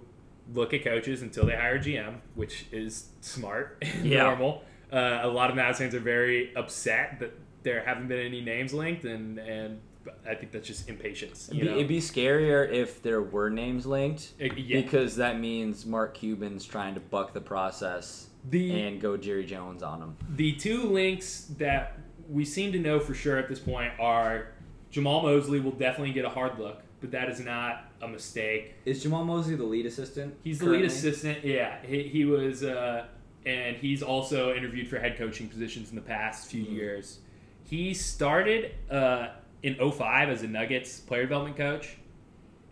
[0.53, 4.23] look at coaches until they hire a GM, which is smart and Yeah.
[4.23, 4.63] normal.
[4.91, 7.33] Uh, a lot of Mavs fans are very upset that
[7.63, 9.81] there haven't been any names linked, and and
[10.25, 11.49] I think that's just impatience.
[11.49, 11.73] It'd be, know?
[11.75, 14.79] it'd be scarier if there were names linked It- yeah.
[14.81, 19.83] because that means Mark Cuban's trying to buck the process the and go Jerry Jones
[19.83, 20.15] on him.
[20.37, 21.97] the two links that
[22.29, 24.47] we seem to know for sure at this point are
[24.93, 28.73] Jamahl Mosley will definitely get a hard look, but that is not a mistake.
[28.85, 30.35] Is Jamahl Mosley the lead assistant?
[30.43, 31.43] He's the lead assistant.
[31.43, 33.05] Yeah, he, he was, uh,
[33.45, 36.71] and he's also interviewed for head coaching positions in the past few Mhm.
[36.73, 37.19] years.
[37.69, 39.27] He started uh,
[39.63, 41.97] in 05 as a Nuggets player development coach,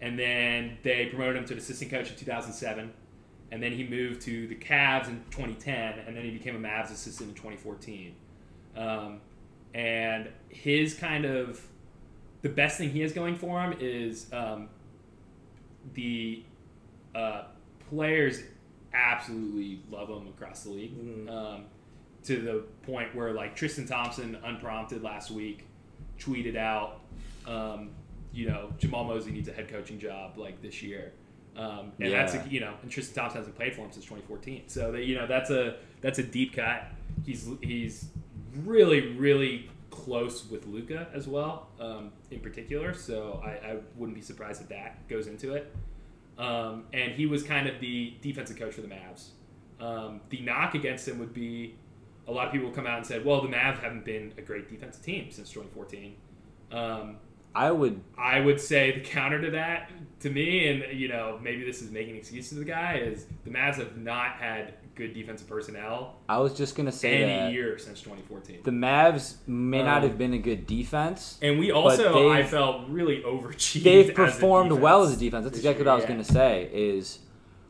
[0.01, 2.91] and then they promoted him to an assistant coach in 2007,
[3.51, 6.91] and then he moved to the Cavs in 2010, and then he became a Mavs
[6.91, 8.15] assistant in 2014.
[8.75, 9.21] Um,
[9.73, 11.61] and his kind of
[12.45, 14.69] the best thing he has going for him is um,
[15.95, 16.43] the
[17.15, 17.45] uh,
[17.89, 18.43] players
[18.93, 20.95] absolutely love him across the league.
[20.95, 21.27] Mhm.
[21.27, 21.65] Um,
[22.25, 25.65] to the point where like Tristan Thompson, unprompted last week,
[26.19, 27.01] tweeted out,
[27.47, 27.89] um,
[28.31, 31.13] you know, Jamahl Mosley needs a head coaching job like this year.
[31.55, 34.65] Um, and that's a, you know, and Tristan Thompson hasn't played for him since 2014.
[34.67, 36.89] So that you know that's a that's a deep cut.
[37.25, 38.05] He's he's
[38.63, 42.93] really really close with Luka as well, um, in particular.
[42.93, 45.73] So I, I wouldn't be surprised if that goes into it.
[46.37, 49.29] Um, and he was kind of the defensive coach for the Mavs.
[49.79, 51.75] Um, the knock against him would be
[52.27, 54.69] a lot of people come out and said, well, the Mavs haven't been a great
[54.69, 56.15] defensive team since 2014.
[56.71, 57.17] Um,
[57.53, 58.01] I would.
[58.17, 59.89] I would say the counter to that,
[60.19, 63.49] to me, and you know, maybe this is making excuses to the guy, is the
[63.49, 67.99] Mavs have not had good defensive personnel I was just gonna say any year since
[68.01, 68.59] 2014.
[68.63, 71.37] the Mavs may not Um, have been a good defense.
[71.41, 73.83] and we also, I felt, really overachieved.
[73.83, 75.43] They've as performed defense well as a defense.
[75.45, 76.09] That's exactly year, what I was yeah.
[76.09, 76.69] gonna say.
[76.73, 77.19] Is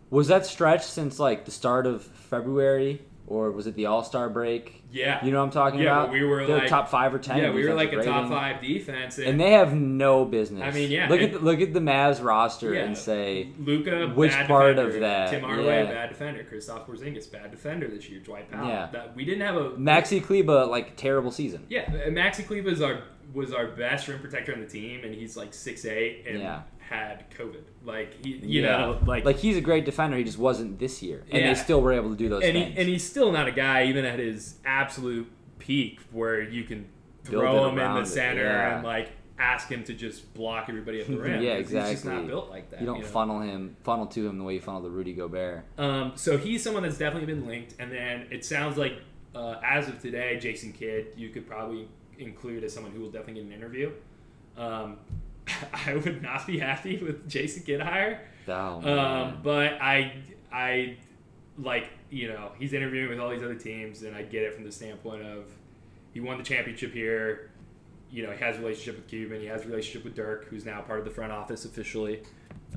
[0.10, 4.30] was that stretch since like the start of February or was it the All Star
[4.30, 4.84] break?
[4.92, 6.12] Yeah, You know what I'm talking Yeah, about?
[6.14, 7.38] we were They're like- top five or ten.
[7.40, 10.64] yeah, we were like a defensive top five defense, and they have no business.
[10.64, 12.84] I mean, yeah, Look and- at the, look at the Mavs roster Yeah.
[12.86, 14.96] and say Luka, Which bad part defender.
[14.96, 15.32] of that?
[15.32, 15.92] Tim Hardaway, Yeah.
[15.92, 16.46] bad defender.
[16.50, 18.22] Kristaps Porzingis, bad defender this year.
[18.22, 18.68] Dwight Powell.
[18.70, 18.88] Yeah.
[18.94, 21.66] That, we didn't have a Maxi Kleber like terrible season.
[21.70, 23.00] Yeah, Maxi Kleber is our
[23.34, 26.62] was our best rim protector on the team, and he's like six eight and Yeah.
[26.90, 27.64] Had COVID.
[27.84, 28.78] Like he, you Yeah.
[28.78, 30.18] know, like, Like he's a great defender.
[30.18, 31.48] He just wasn't this year, and Yeah.
[31.54, 32.78] they still were able to do those and he, things.
[32.78, 35.28] and he's still not a guy even at his absolute
[35.60, 36.86] peak where you can
[37.24, 38.76] throw him in the it, center yeah.
[38.76, 41.42] and like ask him to just block everybody at the rim.
[41.42, 42.12] Yeah, He's just exactly.
[42.22, 42.80] not built like that.
[42.80, 43.06] you don't know?
[43.08, 45.66] funnel him, funnel to him the way you funnel the Rudy Gobert.
[45.78, 48.94] Um, so he's someone that's definitely been linked, and then it sounds like
[49.34, 53.42] uh, as of today, Jason Kidd, you could probably include as someone who will definitely
[53.42, 53.92] get an interview.
[54.56, 54.98] Um,
[55.86, 60.14] I would not be happy with Jason Kidd hire, Oh, um, but I,
[60.52, 60.98] I
[61.58, 64.64] like you know he's interviewing with all these other teams, and I get it from
[64.64, 65.46] the standpoint of
[66.14, 67.52] he won the championship here.
[68.12, 69.42] You know, he has a relationship with Cuban.
[69.42, 72.22] He has a relationship with Dirk, who's now part of the front office officially.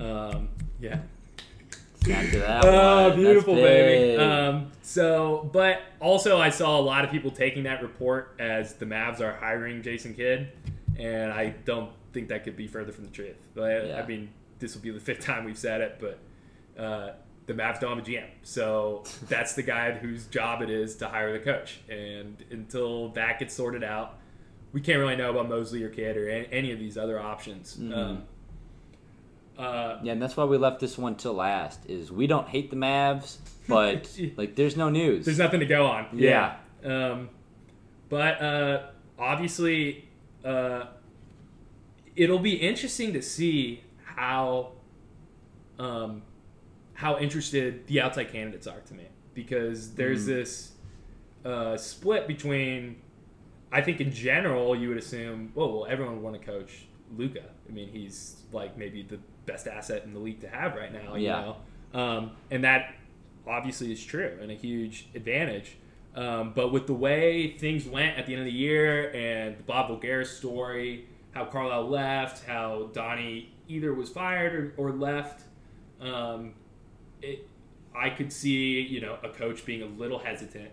[0.00, 0.48] Um,
[0.80, 0.98] yeah,
[2.04, 4.16] Got to that Oh, beautiful, baby.
[4.16, 8.86] Um, so, but also, I saw a lot of people taking that report as the
[8.86, 10.52] Mavs are hiring Jason Kidd,
[10.98, 13.36] and I don't think that could be further from the truth.
[13.54, 14.02] But Yeah.
[14.02, 16.18] I mean, this will be the fifth time we've said it, but
[16.82, 17.12] uh,
[17.46, 21.08] the Mavs don't have a GM, so that's the guy whose job it is to
[21.08, 21.78] hire the coach.
[21.88, 24.18] And until that gets sorted out,
[24.72, 27.76] we can't really know about Mosley or Kidd or any, of these other options.
[27.76, 27.96] Mhm.
[27.96, 28.22] Um,
[29.56, 31.80] uh, yeah, and that's why we left this one till last.
[31.88, 33.38] Is we don't hate the Mavs,
[33.68, 35.24] but like there's no news.
[35.24, 36.06] There's nothing to go on.
[36.12, 36.56] Yeah.
[36.84, 37.30] Um,
[38.08, 38.82] but uh,
[39.18, 40.08] obviously,
[40.44, 40.84] uh,
[42.18, 44.72] it'll be interesting to see how
[45.78, 46.22] um,
[46.94, 49.04] how interested the outside candidates are to me
[49.34, 50.26] because there's Mm.
[50.26, 50.72] this
[51.44, 52.96] uh, split between.
[53.70, 57.44] I think in general, you would assume, well, well everyone would want to coach Luka.
[57.68, 61.14] I mean, he's like maybe the best asset in the league to have right now.
[61.14, 61.40] You Yeah.
[61.92, 62.94] know, um, and that
[63.46, 65.76] obviously is true and a huge advantage.
[66.14, 69.62] Um, but with the way things went at the end of the year and the
[69.62, 71.06] Bob Voulgaris story,
[71.38, 75.42] how Carlisle left, how Donnie either was fired or, or left,
[76.00, 76.54] um,
[77.22, 77.48] it,
[77.94, 80.70] I could see you know a coach being a little hesitant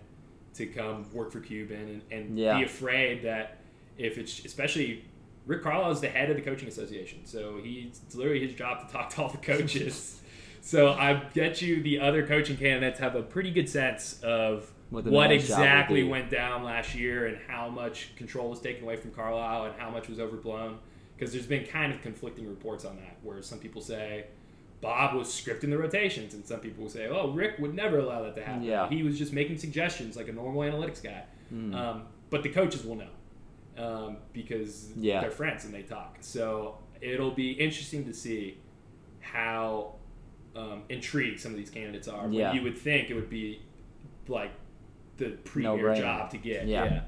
[0.55, 2.57] to come work for Cuban and, and Yeah.
[2.57, 3.57] be afraid that
[3.97, 5.05] if it's especially
[5.45, 8.87] Rick Carlisle is the head of the coaching association, so he's it's literally his job
[8.87, 10.19] to talk to all the coaches.
[10.61, 15.05] so I bet you the other coaching candidates have a pretty good sense of What
[15.05, 18.83] what next job would exactly went down last year and how much control was taken
[18.83, 20.77] away from Carlisle and how much was overblown.
[21.17, 24.25] Because there's been kind of conflicting reports on that, where some people say
[24.81, 28.35] Bob was scripting the rotations, and some people say, "Oh, Rick would never allow that
[28.35, 28.63] to happen.
[28.63, 28.89] Yeah.
[28.89, 31.73] He was just making suggestions like a normal analytics guy." Hmm.
[31.73, 33.07] Um, but the coaches will know
[33.77, 35.21] um, because Yeah.
[35.21, 36.17] they're friends and they talk.
[36.21, 38.57] So it'll be interesting to see
[39.21, 39.95] how
[40.55, 42.27] um, intrigued some of these candidates are.
[42.29, 42.47] Yeah.
[42.49, 43.61] When you would think it would be
[44.27, 44.51] like
[45.17, 45.99] the premier No-brainer.
[45.99, 46.67] job to get.
[46.67, 46.85] Yeah.
[46.85, 47.01] yeah.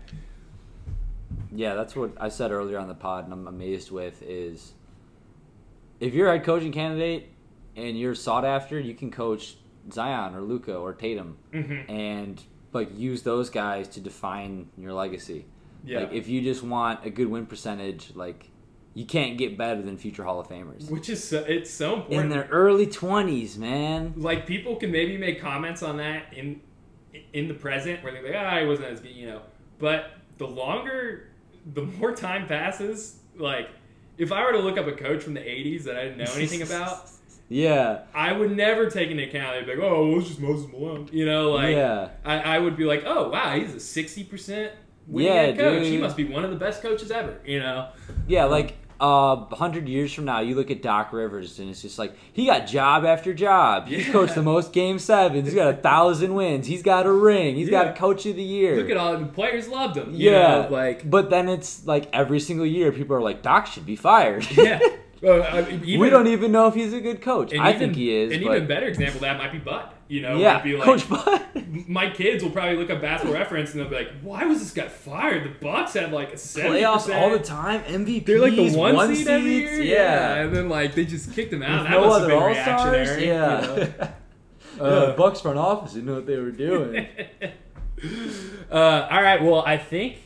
[1.51, 4.73] Yeah, that's what I said earlier on the pod, and I'm amazed with is
[5.99, 7.29] if you're a head coaching candidate
[7.75, 9.55] and you're sought after, you can coach
[9.91, 11.89] Zion or Luka or Tatum, Mhm.
[11.89, 12.41] and
[12.73, 15.45] like use those guys to define your legacy.
[15.85, 16.01] Yeah.
[16.01, 18.49] Like if you just want a good win percentage, like
[18.93, 22.23] you can't get better than future Hall of Famers Which is so, it's so important
[22.25, 24.13] in their early twenties, man.
[24.17, 26.59] like people can maybe make comments on that in
[27.33, 29.41] in the present where they're like, ah, he wasn't as good, you know.
[29.79, 31.27] But the longer,
[31.73, 33.69] the more time passes, like
[34.17, 36.33] if I were to look up a coach from the '80s that I didn't know
[36.35, 37.09] anything about,
[37.49, 39.55] Yeah, I would never take into account.
[39.57, 42.59] I'd be like, oh, well, it's just Moses Malone, you know, like yeah, I, I
[42.59, 44.73] would be like, oh wow, he's a sixty percent
[45.07, 45.85] winning Yeah, head coach.
[45.85, 47.89] He must be one of the best coaches ever, you know.
[48.27, 48.45] yeah.
[48.45, 52.13] Like uh, hundred years from now, you look at Doc Rivers, and it's just like
[52.33, 53.87] he got job after job.
[53.87, 54.13] He's Yeah.
[54.13, 55.45] coached the most game sevens.
[55.45, 56.67] He's got a thousand wins.
[56.67, 57.55] He's got a ring.
[57.55, 57.83] He's Yeah.
[57.83, 58.75] got a coach of the year.
[58.77, 60.13] Look at all the players loved him.
[60.13, 63.67] You yeah, know, like but then it's like every single year, people are like, Doc
[63.67, 64.47] should be fired.
[64.57, 64.79] yeah.
[65.21, 67.53] Well, I mean, even- we don't even know if he's a good coach.
[67.53, 68.31] I even- think he is.
[68.33, 69.89] An but even better example that might be Bud.
[70.09, 71.41] You know, yeah, be like, Coach Bud.
[71.87, 74.71] my kids will probably look up basketball reference and they'll be like, "Why was this
[74.71, 75.43] guy fired?
[75.43, 77.81] The Bucks had like a seventy Playoffs all the time.
[77.83, 78.25] MVP.
[78.25, 80.35] They're like the one, seed every year, Yeah.
[80.43, 81.81] and then like they just kicked him out.
[81.81, 83.17] With that no must have other been all stars.
[83.21, 83.61] you Yeah.
[83.61, 83.75] know?
[83.99, 84.11] yeah,
[84.79, 87.07] Uh, the Bucks front office didn't know what they were doing.
[88.71, 89.41] uh, all right.
[89.41, 90.17] Well, I think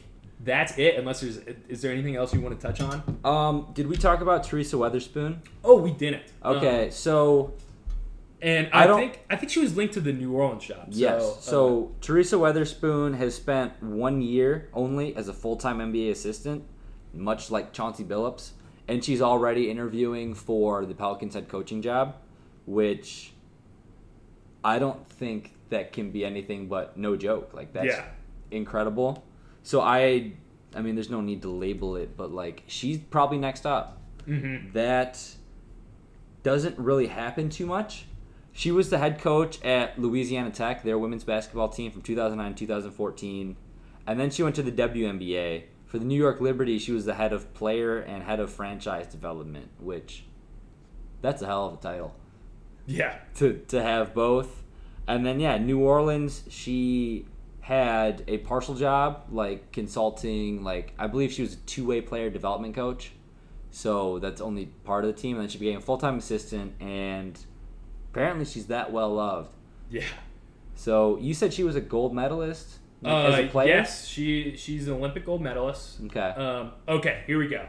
[0.43, 0.95] that's it.
[0.97, 1.37] Unless there's,
[1.69, 3.19] is there anything else you want to touch on?
[3.23, 5.37] um, did we talk about Teresa Weatherspoon?
[5.63, 6.23] Oh, we didn't.
[6.43, 7.53] Okay, Um, so
[8.41, 10.87] and I I, think I think she was linked to the New Orleans job.
[10.89, 16.09] yes, So, so Teresa Weatherspoon has spent one year only as a full time NBA
[16.11, 16.63] assistant,
[17.13, 18.51] much like Chauncey Billups,
[18.87, 22.15] and she's already interviewing for the Pelicans head coaching job,
[22.65, 23.33] which
[24.63, 27.53] I don't think that can be anything but no joke.
[27.53, 28.05] Like that's Yeah.
[28.51, 29.23] incredible.
[29.63, 30.33] So I,
[30.75, 33.99] I mean, there's no need to label it, but like she's probably next up.
[34.21, 34.73] uh, mhm.
[34.73, 35.19] that
[36.43, 38.05] doesn't really happen too much.
[38.53, 43.55] She was the head coach at Louisiana Tech, their women's basketball team from 2009 2014.
[44.07, 45.63] And then she went to the WNBA.
[45.85, 49.07] For the New York Liberty, she was the head of player and head of franchise
[49.07, 50.23] development, which
[51.21, 52.15] that's a hell of a title
[52.85, 54.63] yeah, to, to have both.
[55.07, 57.25] And then, yeah, New Orleans, she
[57.61, 62.29] had a partial job, like consulting, like, I believe she was a two way player
[62.29, 63.11] development coach.
[63.71, 65.37] So that's only part of the team.
[65.37, 67.39] And then she became a full time assistant, and
[68.11, 69.53] apparently she's that well loved.
[69.89, 70.03] yeah.
[70.75, 73.67] So you said she was a gold medalist Uh, as a player?
[73.67, 75.99] Yes, she she's an Olympic gold medalist.
[76.05, 76.19] Okay.
[76.19, 77.65] Um, okay, here we go.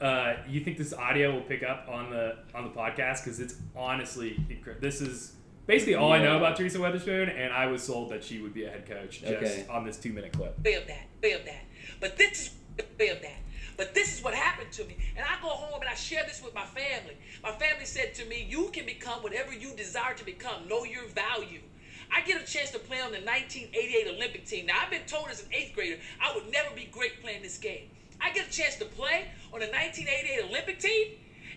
[0.00, 3.56] Uh, you think this audio will pick up on the on the podcast because it's
[3.76, 5.32] honestly incre- this is
[5.66, 8.64] basically all I know about Teresa Weatherspoon, and I was sold that she would be
[8.64, 9.64] a head coach just Okay.
[9.70, 10.62] on this two minute clip.
[10.62, 11.62] failed that, failed that.
[12.00, 12.32] But this
[12.78, 13.38] is failed that.
[13.76, 14.96] But this is what happened to me.
[15.16, 17.16] And I go home and I share this with my family.
[17.42, 20.68] My family said to me, You can become whatever you desire to become.
[20.68, 21.60] Know your value.
[22.14, 24.66] I get a chance to play on the 1988 Olympic team.
[24.66, 27.58] Now, I've been told as an eighth grader I would never be great playing this
[27.58, 27.90] game.
[28.20, 31.08] I get a chance to play on the 1988 Olympic team,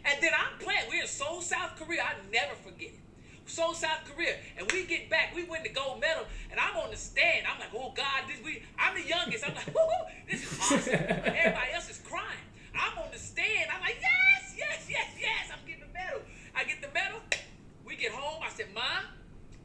[0.06, 0.82] and then I'm playing.
[0.90, 2.02] We're in Seoul, South Korea.
[2.02, 3.07] I never forget it.
[3.48, 5.34] Seoul, South Korea, and we get back.
[5.36, 7.48] We win the gold medal, and I'm on the stand.
[7.52, 8.64] I'm like, oh God, this we.
[8.78, 9.48] I'm the youngest.
[9.48, 9.74] I'm like,
[10.30, 10.94] this is awesome.
[10.94, 12.46] Everybody else is crying.
[12.76, 13.70] I'm on the stand.
[13.74, 15.50] I'm like, yes, yes, yes, yes.
[15.52, 16.22] I'm getting the medal.
[16.56, 17.20] I get the medal.
[17.86, 18.44] We get home.
[18.46, 18.84] I said, Mom,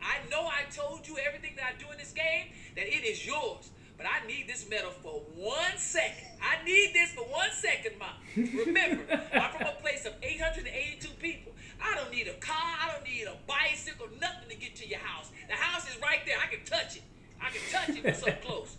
[0.00, 3.26] I know I told you everything that I do in this game that it is
[3.26, 3.70] yours.
[3.96, 6.26] but I need this medal for one second.
[6.40, 8.16] I need this for one second, Mom.
[8.36, 11.52] Remember, I'm from a place of 882 people.
[11.82, 12.54] I don't need a car.
[12.56, 15.30] I don't need a bicycle, nothing to get to your house.
[15.48, 16.36] The house is right there.
[16.38, 17.02] I can touch it.
[17.40, 18.04] I can touch it.
[18.04, 18.76] It's so close.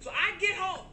[0.00, 0.86] So I get home.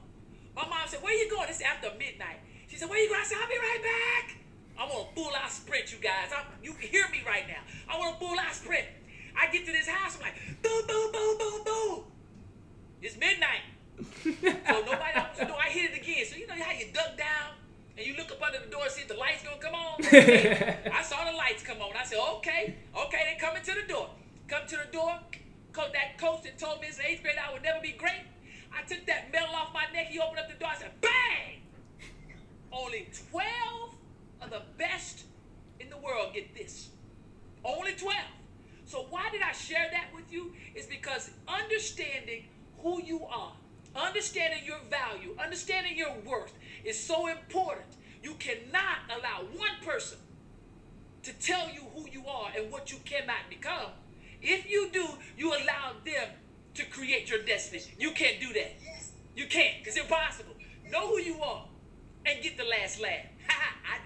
[0.55, 1.49] My mom said, Where you going?
[1.49, 2.39] It's after midnight.
[2.67, 3.21] She said, Where you going?
[3.21, 4.37] I said, I'll be right back.
[4.79, 6.31] I want a full out sprint, you guys.
[6.35, 7.61] I'm, you can hear me right now.
[7.89, 8.85] I want a full out sprint.
[9.37, 12.03] I get to this house, I'm like, boom, boom, boom, boom, boom.
[13.01, 13.63] It's midnight.
[14.23, 15.57] so nobody opens the door.
[15.59, 16.25] I hit it again.
[16.25, 17.30] So you know how you duck down
[17.97, 19.99] and you look up under the door and see if the lights gonna come on?
[20.93, 21.95] I saw the lights come on.
[21.95, 24.09] I said, okay, okay, they coming to the door.
[24.47, 25.19] Come to the door.
[25.73, 28.23] Coach, that coach that told me as an eighth grade I would never be great.
[28.73, 30.07] I took that medal off my neck.
[30.07, 30.69] He opened up the door.
[30.73, 31.61] I said, bang!
[32.71, 33.95] Only 12
[34.41, 35.23] of the best
[35.79, 36.89] in the world get this.
[37.63, 38.17] Only 12.
[38.85, 40.53] So why did I share that with you?
[40.75, 42.45] It's because understanding
[42.79, 43.53] who you are,
[43.95, 46.53] understanding your value, understanding your worth
[46.85, 47.87] is so important.
[48.23, 50.17] You cannot allow one person
[51.23, 53.91] to tell you who you are and what you cannot become.
[54.41, 55.07] If you do,
[55.37, 56.29] you allow them
[56.75, 57.83] to create your destiny.
[57.99, 58.73] You can't do that.
[59.35, 59.79] You can't.
[59.79, 60.55] Because it's impossible.
[60.89, 61.65] Know who you are
[62.25, 63.25] and get the last laugh.
[63.49, 63.97] I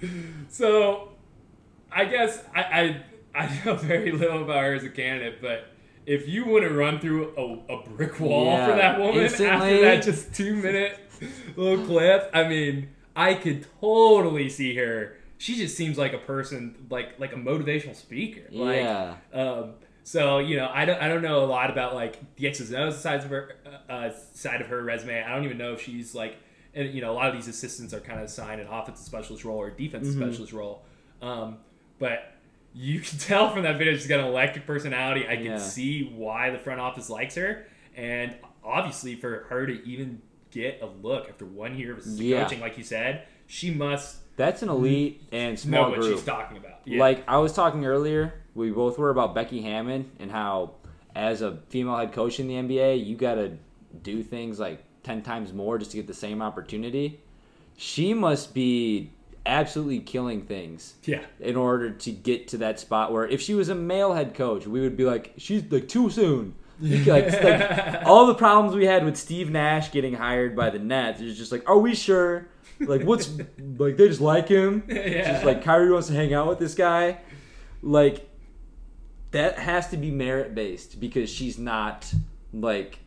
[0.00, 0.12] did.
[0.48, 1.10] So,
[1.90, 3.02] I guess I, I
[3.34, 5.72] I know very little about her as a candidate, but
[6.08, 9.80] if you want to run through a, a brick wall Yeah, for that woman after
[9.82, 10.98] that just two minute
[11.54, 15.16] little clip, I mean, I could totally see her.
[15.36, 18.42] She just seems like a person, like like a motivational speaker.
[18.50, 19.16] Like, Yeah.
[19.32, 22.70] Um, so you know, I don't I don't know a lot about like the X's
[22.72, 23.56] and O's sides of her
[23.90, 25.22] uh, side of her resume.
[25.22, 26.36] I don't even know if she's like,
[26.74, 29.44] and you know, a lot of these assistants are kind of assigned an offensive specialist
[29.44, 30.82] role or defensive specialist role.
[31.20, 31.58] Um,
[31.98, 32.32] but
[32.78, 35.26] you can tell from that video she's got an electric personality.
[35.28, 35.58] I can Yeah.
[35.58, 37.66] see why the front office likes her,
[37.96, 42.42] and obviously for her to even get a look after one year of Yeah.
[42.44, 46.16] coaching, like you said, she must That's an elite and small know what group.
[46.16, 46.80] she's talking about.
[46.84, 47.00] Yeah.
[47.00, 50.74] Like I was talking earlier, we both were about Becky Hammon and how,
[51.16, 53.56] as a female head coach in the NBA, you got to
[54.02, 57.20] do things like ten times more just to get the same opportunity.
[57.76, 59.10] She must be
[59.48, 61.22] absolutely killing things yeah.
[61.40, 64.66] in order to get to that spot where if she was a male head coach,
[64.66, 66.54] we would be like, she's like too soon.
[66.80, 71.20] Like, like, all the problems we had with Steve Nash getting hired by the Nets,
[71.20, 72.46] it's just like, are we sure?
[72.78, 73.28] Like, what's
[73.58, 74.84] like they just like him?
[74.86, 75.32] Yeah.
[75.32, 77.18] Just like Kyrie wants to hang out with this guy.
[77.82, 78.28] Like,
[79.32, 82.12] that has to be merit based because she's not
[82.52, 83.00] like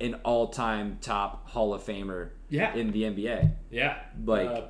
[0.00, 2.74] an all time top Hall of Famer Yeah.
[2.74, 3.52] in the NBA.
[3.70, 4.62] Yeah, Like- uh,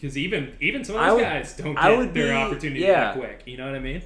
[0.00, 3.00] because even even some of those would- guys don't get their be- opportunity yeah.
[3.12, 3.42] that quick.
[3.46, 4.02] You know what I mean?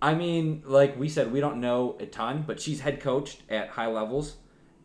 [0.00, 3.68] I mean, like we said, we don't know a ton, but she's head coached at
[3.70, 4.36] high levels,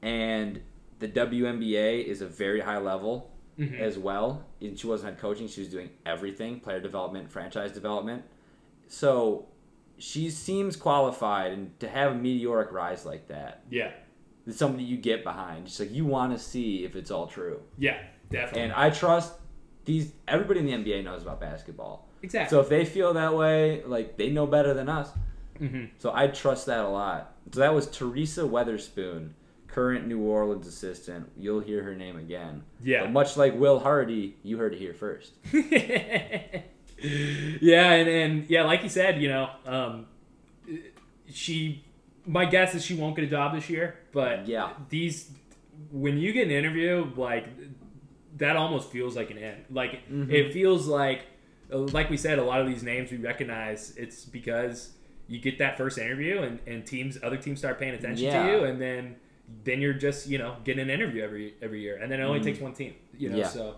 [0.01, 0.62] and
[0.99, 3.80] the WNBA is a very high level Mhm.
[3.80, 4.45] as well.
[4.62, 8.24] And she wasn't head coaching; she was doing everything: player development, franchise development.
[8.88, 9.47] So
[9.97, 13.91] she seems qualified, and to have a meteoric rise like that, Yeah,
[14.47, 15.68] it's somebody you get behind.
[15.68, 17.62] Just like you want to see if it's all true.
[17.78, 17.97] yeah,
[18.32, 18.62] definitely.
[18.64, 19.34] And I trust
[19.86, 20.12] these.
[20.28, 22.08] Everybody in the NBA knows about basketball.
[22.22, 22.56] exactly.
[22.56, 25.10] So if they feel that way, like they know better than us.
[25.58, 27.36] hmm So I trust that a lot.
[27.52, 29.30] So that was Teresa Weatherspoon,
[29.68, 31.30] current New Orleans assistant.
[31.38, 32.64] You'll hear her name again.
[32.82, 33.02] Yeah.
[33.04, 35.34] But much like Will Hardy, you heard it here first.
[35.54, 36.62] yeah,
[37.92, 40.06] and, and yeah, like you said, you know, um,
[41.30, 41.84] she.
[42.26, 44.70] My guess is she won't get a job this year, but Yeah.
[44.88, 45.30] these
[45.92, 47.46] when you get an interview, like
[48.38, 49.66] that almost feels like an end.
[49.70, 50.32] Like Mhm.
[50.32, 51.22] it feels like,
[51.70, 53.96] like we said, a lot of these names we recognize.
[53.98, 54.94] It's because
[55.28, 58.46] you get that first interview, and, and teams, other teams start paying attention Yeah.
[58.46, 59.16] to you, and then
[59.66, 62.40] then you're just you know getting an interview every every year, and then it only
[62.40, 62.44] Mhm.
[62.44, 62.94] takes one team.
[63.18, 63.48] You know, Yeah.
[63.48, 63.76] so.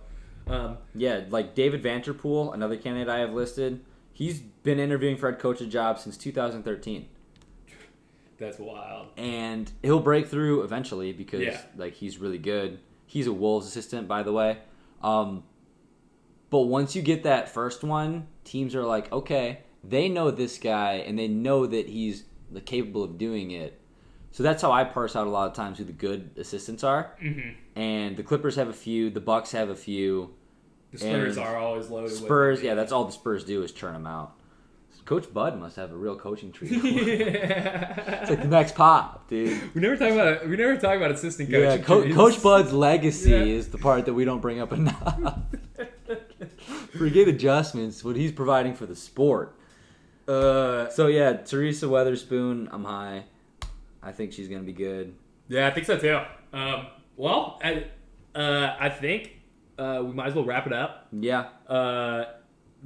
[0.48, 3.82] Um, Yeah, like David Vanterpool, another candidate I have listed.
[4.14, 7.08] He's been interviewing for head coach's job since 2013,
[8.38, 9.08] That's wild.
[9.18, 11.62] and he'll break through eventually because Yeah.
[11.76, 12.80] like he's really good.
[13.06, 14.60] He's a Wolves assistant, by the way.
[15.02, 15.44] Um,
[16.50, 21.04] but once you get that first one, teams are like, okay, they know this guy
[21.06, 22.24] and they know that he's
[22.66, 23.80] capable of doing it.
[24.32, 27.16] So that's how I parse out a lot of times who the good assistants are.
[27.20, 30.34] hmm And the Clippers have a few, the Bucks have a few.
[30.92, 32.12] The Spurs And are always loaded.
[32.12, 34.36] Spurs, yeah, that's all the Spurs do is churn them out.
[35.06, 36.68] Coach Bud must have a real coaching tree.
[36.72, 39.74] it's it's like the next pop, dude.
[39.76, 41.64] we never talk about we never talk about assistant coaching.
[41.64, 43.38] Yeah, Co- Coach Bud's legacy Yeah.
[43.38, 45.40] is the part that we don't bring up enough.
[46.98, 49.56] Forget adjustments, what he's providing for the sport.
[50.28, 53.26] Uh, So yeah, Teresa Weatherspoon, I'm high.
[54.02, 55.14] I think she's gonna be good.
[55.50, 56.20] Yeah, I think so too.
[56.54, 56.88] Um,
[57.18, 57.86] well, I,
[58.34, 59.32] uh, I think
[59.78, 61.08] uh, we might as well wrap it up.
[61.12, 61.50] Yeah.
[61.68, 62.26] A uh,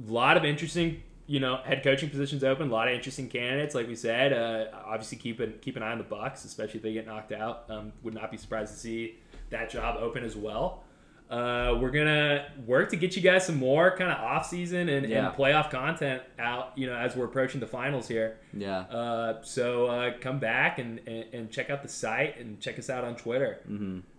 [0.06, 2.68] lot of interesting, you know, head coaching positions open.
[2.70, 4.32] A lot of interesting candidates, like we said.
[4.32, 7.30] Uh, obviously, keep an keep an eye on the Bucks, especially if they get knocked
[7.30, 7.66] out.
[7.68, 9.14] Um, would not be surprised to see
[9.50, 10.82] that job open as well.
[11.30, 15.08] Uh, we're gonna work to get you guys some more kind of off season and,
[15.08, 15.28] Yeah.
[15.28, 16.72] and playoff content out.
[16.76, 18.38] You know, as we're approaching the finals here.
[18.52, 18.80] Yeah.
[18.80, 22.90] Uh, so uh, come back and, and, and check out the site and check us
[22.90, 23.60] out on Twitter.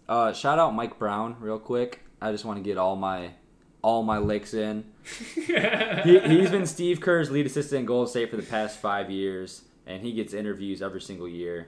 [0.07, 1.99] Uh, shout out Mike Brown real quick.
[2.21, 3.31] I just want to get all my
[3.81, 4.85] all my licks in.
[5.35, 9.63] he, he's been Steve Kerr's lead assistant in Golden State for the past five years,
[9.85, 11.67] and he gets interviews every single year.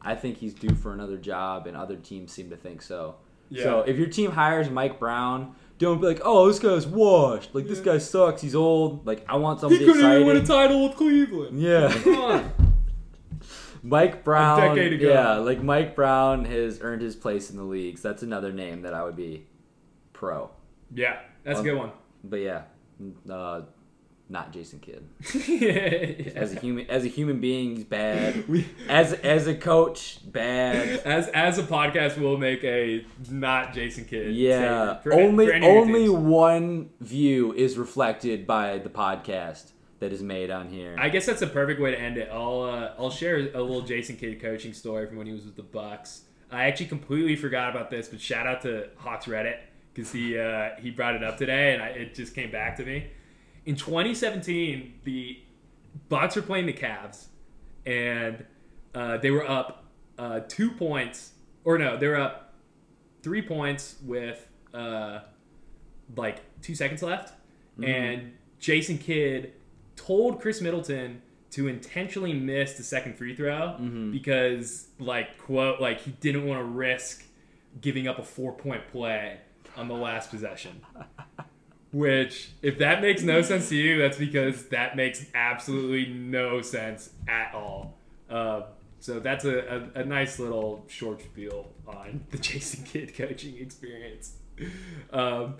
[0.00, 3.16] I think he's due for another job, and other teams seem to think so.
[3.62, 7.54] So if your team hires Mike Brown, don't be like, "Oh, this guy's washed.
[7.54, 8.42] Like this guy sucks.
[8.42, 9.06] He's old.
[9.06, 11.60] Like I want something exciting." Even win a title with Cleveland.
[11.60, 12.48] yeah.
[13.82, 14.60] Mike Brown.
[14.60, 15.12] A decade ago.
[15.12, 18.00] Yeah, like Mike Brown has earned his place in the leagues.
[18.00, 19.46] That's another name that I would be
[20.14, 20.50] pro.
[20.92, 21.92] Yeah, that's a good one.
[22.22, 22.62] But yeah,
[23.30, 23.62] uh,
[24.28, 25.04] not Jason Kidd.
[25.46, 26.32] Yeah.
[26.34, 28.48] As a human, as a human being, he's bad.
[28.48, 31.00] We- As as a coach, bad.
[31.04, 34.34] As as a podcast, we'll make a not Jason Kidd.
[34.34, 39.72] Yeah, for- only for any of your only one view is reflected by the podcast
[40.00, 40.96] that is made on here.
[40.98, 42.28] I guess that's a perfect way to end it.
[42.32, 45.56] I'll uh, I'll share a little Jason Kidd coaching story from when he was with
[45.56, 46.22] the Bucks.
[46.50, 49.58] I actually completely forgot about this, but shout out to Hawks Reddit
[49.94, 52.84] because he uh, he brought it up today, and I, it just came back to
[52.84, 53.08] me.
[53.66, 55.38] In 2017, the
[56.08, 57.26] Bucks were playing the Cavs,
[57.86, 58.44] and
[58.94, 59.84] uh, they were up
[60.18, 61.32] uh, two points,
[61.64, 62.54] or no, they were up
[63.22, 65.20] three points with uh,
[66.16, 67.32] like two seconds left,
[67.82, 69.52] and Jason Kidd
[69.96, 71.22] told Khris Middleton
[71.52, 73.76] to intentionally miss the second free throw
[74.10, 77.24] because, like, quote, like he didn't want to risk
[77.80, 79.38] giving up a four point play
[79.76, 80.80] on the last possession.
[81.92, 87.10] Which, if that makes no sense to you, that's because that makes absolutely no sense
[87.28, 87.96] at all.
[88.28, 88.62] Uh,
[88.98, 94.38] so that's a, a, a nice little short spiel on the Jason Kidd coaching experience.
[95.12, 95.56] Um,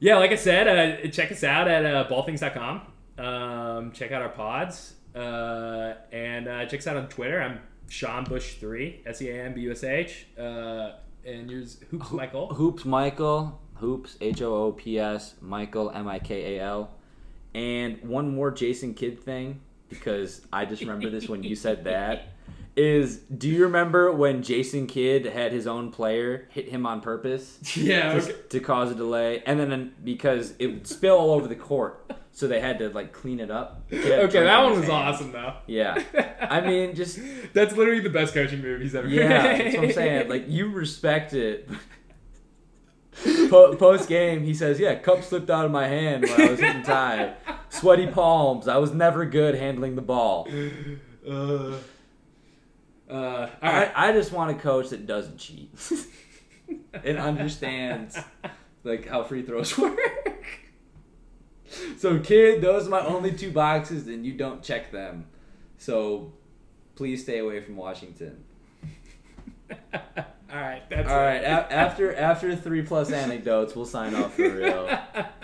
[0.00, 2.82] yeah, like I said, uh, check us out at uh, ballthings.com.
[3.24, 4.94] Um, check out our pods.
[5.14, 7.40] Uh, and uh, check us out on Twitter.
[7.40, 10.26] I'm Sean Bush3, S E A M B U S H.
[11.28, 12.48] And yours, Hoops Michael.
[12.54, 16.90] Hoops Michael, Hoops H O O P S Michael M I K A L,
[17.54, 22.28] and one more Jason Kidd thing because I just remember this when you said that.
[22.76, 27.58] Is do you remember when Jason Kidd had his own player hit him on purpose
[27.76, 28.34] Yeah, to, okay.
[28.50, 32.08] to cause a delay, and then because it would spill all over the court,
[32.38, 33.82] so they had to like clean it up.
[33.90, 34.92] Kidd had a Okay, that one was hand.
[34.92, 35.54] awesome, though.
[35.66, 36.00] Yeah,
[36.40, 37.18] I mean, just
[37.52, 40.28] That's literally the best coaching move he's ever yeah, that's what I'm saying.
[40.28, 41.68] Like you respect it.
[43.50, 46.84] Post game, he says, "Yeah, cup slipped out of my hand when I was hitting
[46.84, 47.34] tie.
[47.70, 48.68] Sweaty palms.
[48.68, 50.46] I was never good handling the ball.
[51.28, 51.72] Uh,
[53.10, 53.90] uh, I.
[53.96, 55.74] I just want a coach that doesn't cheat
[57.02, 58.16] and understands
[58.84, 59.98] like how free throws work.
[61.98, 65.26] So, Kidd, those are my only two boxes, and you don't check them.
[65.78, 66.32] So,
[66.94, 68.44] please stay away from Washington."
[69.70, 70.82] All right.
[70.88, 74.88] That's All right, a- after after three plus anecdotes, we'll sign off for real.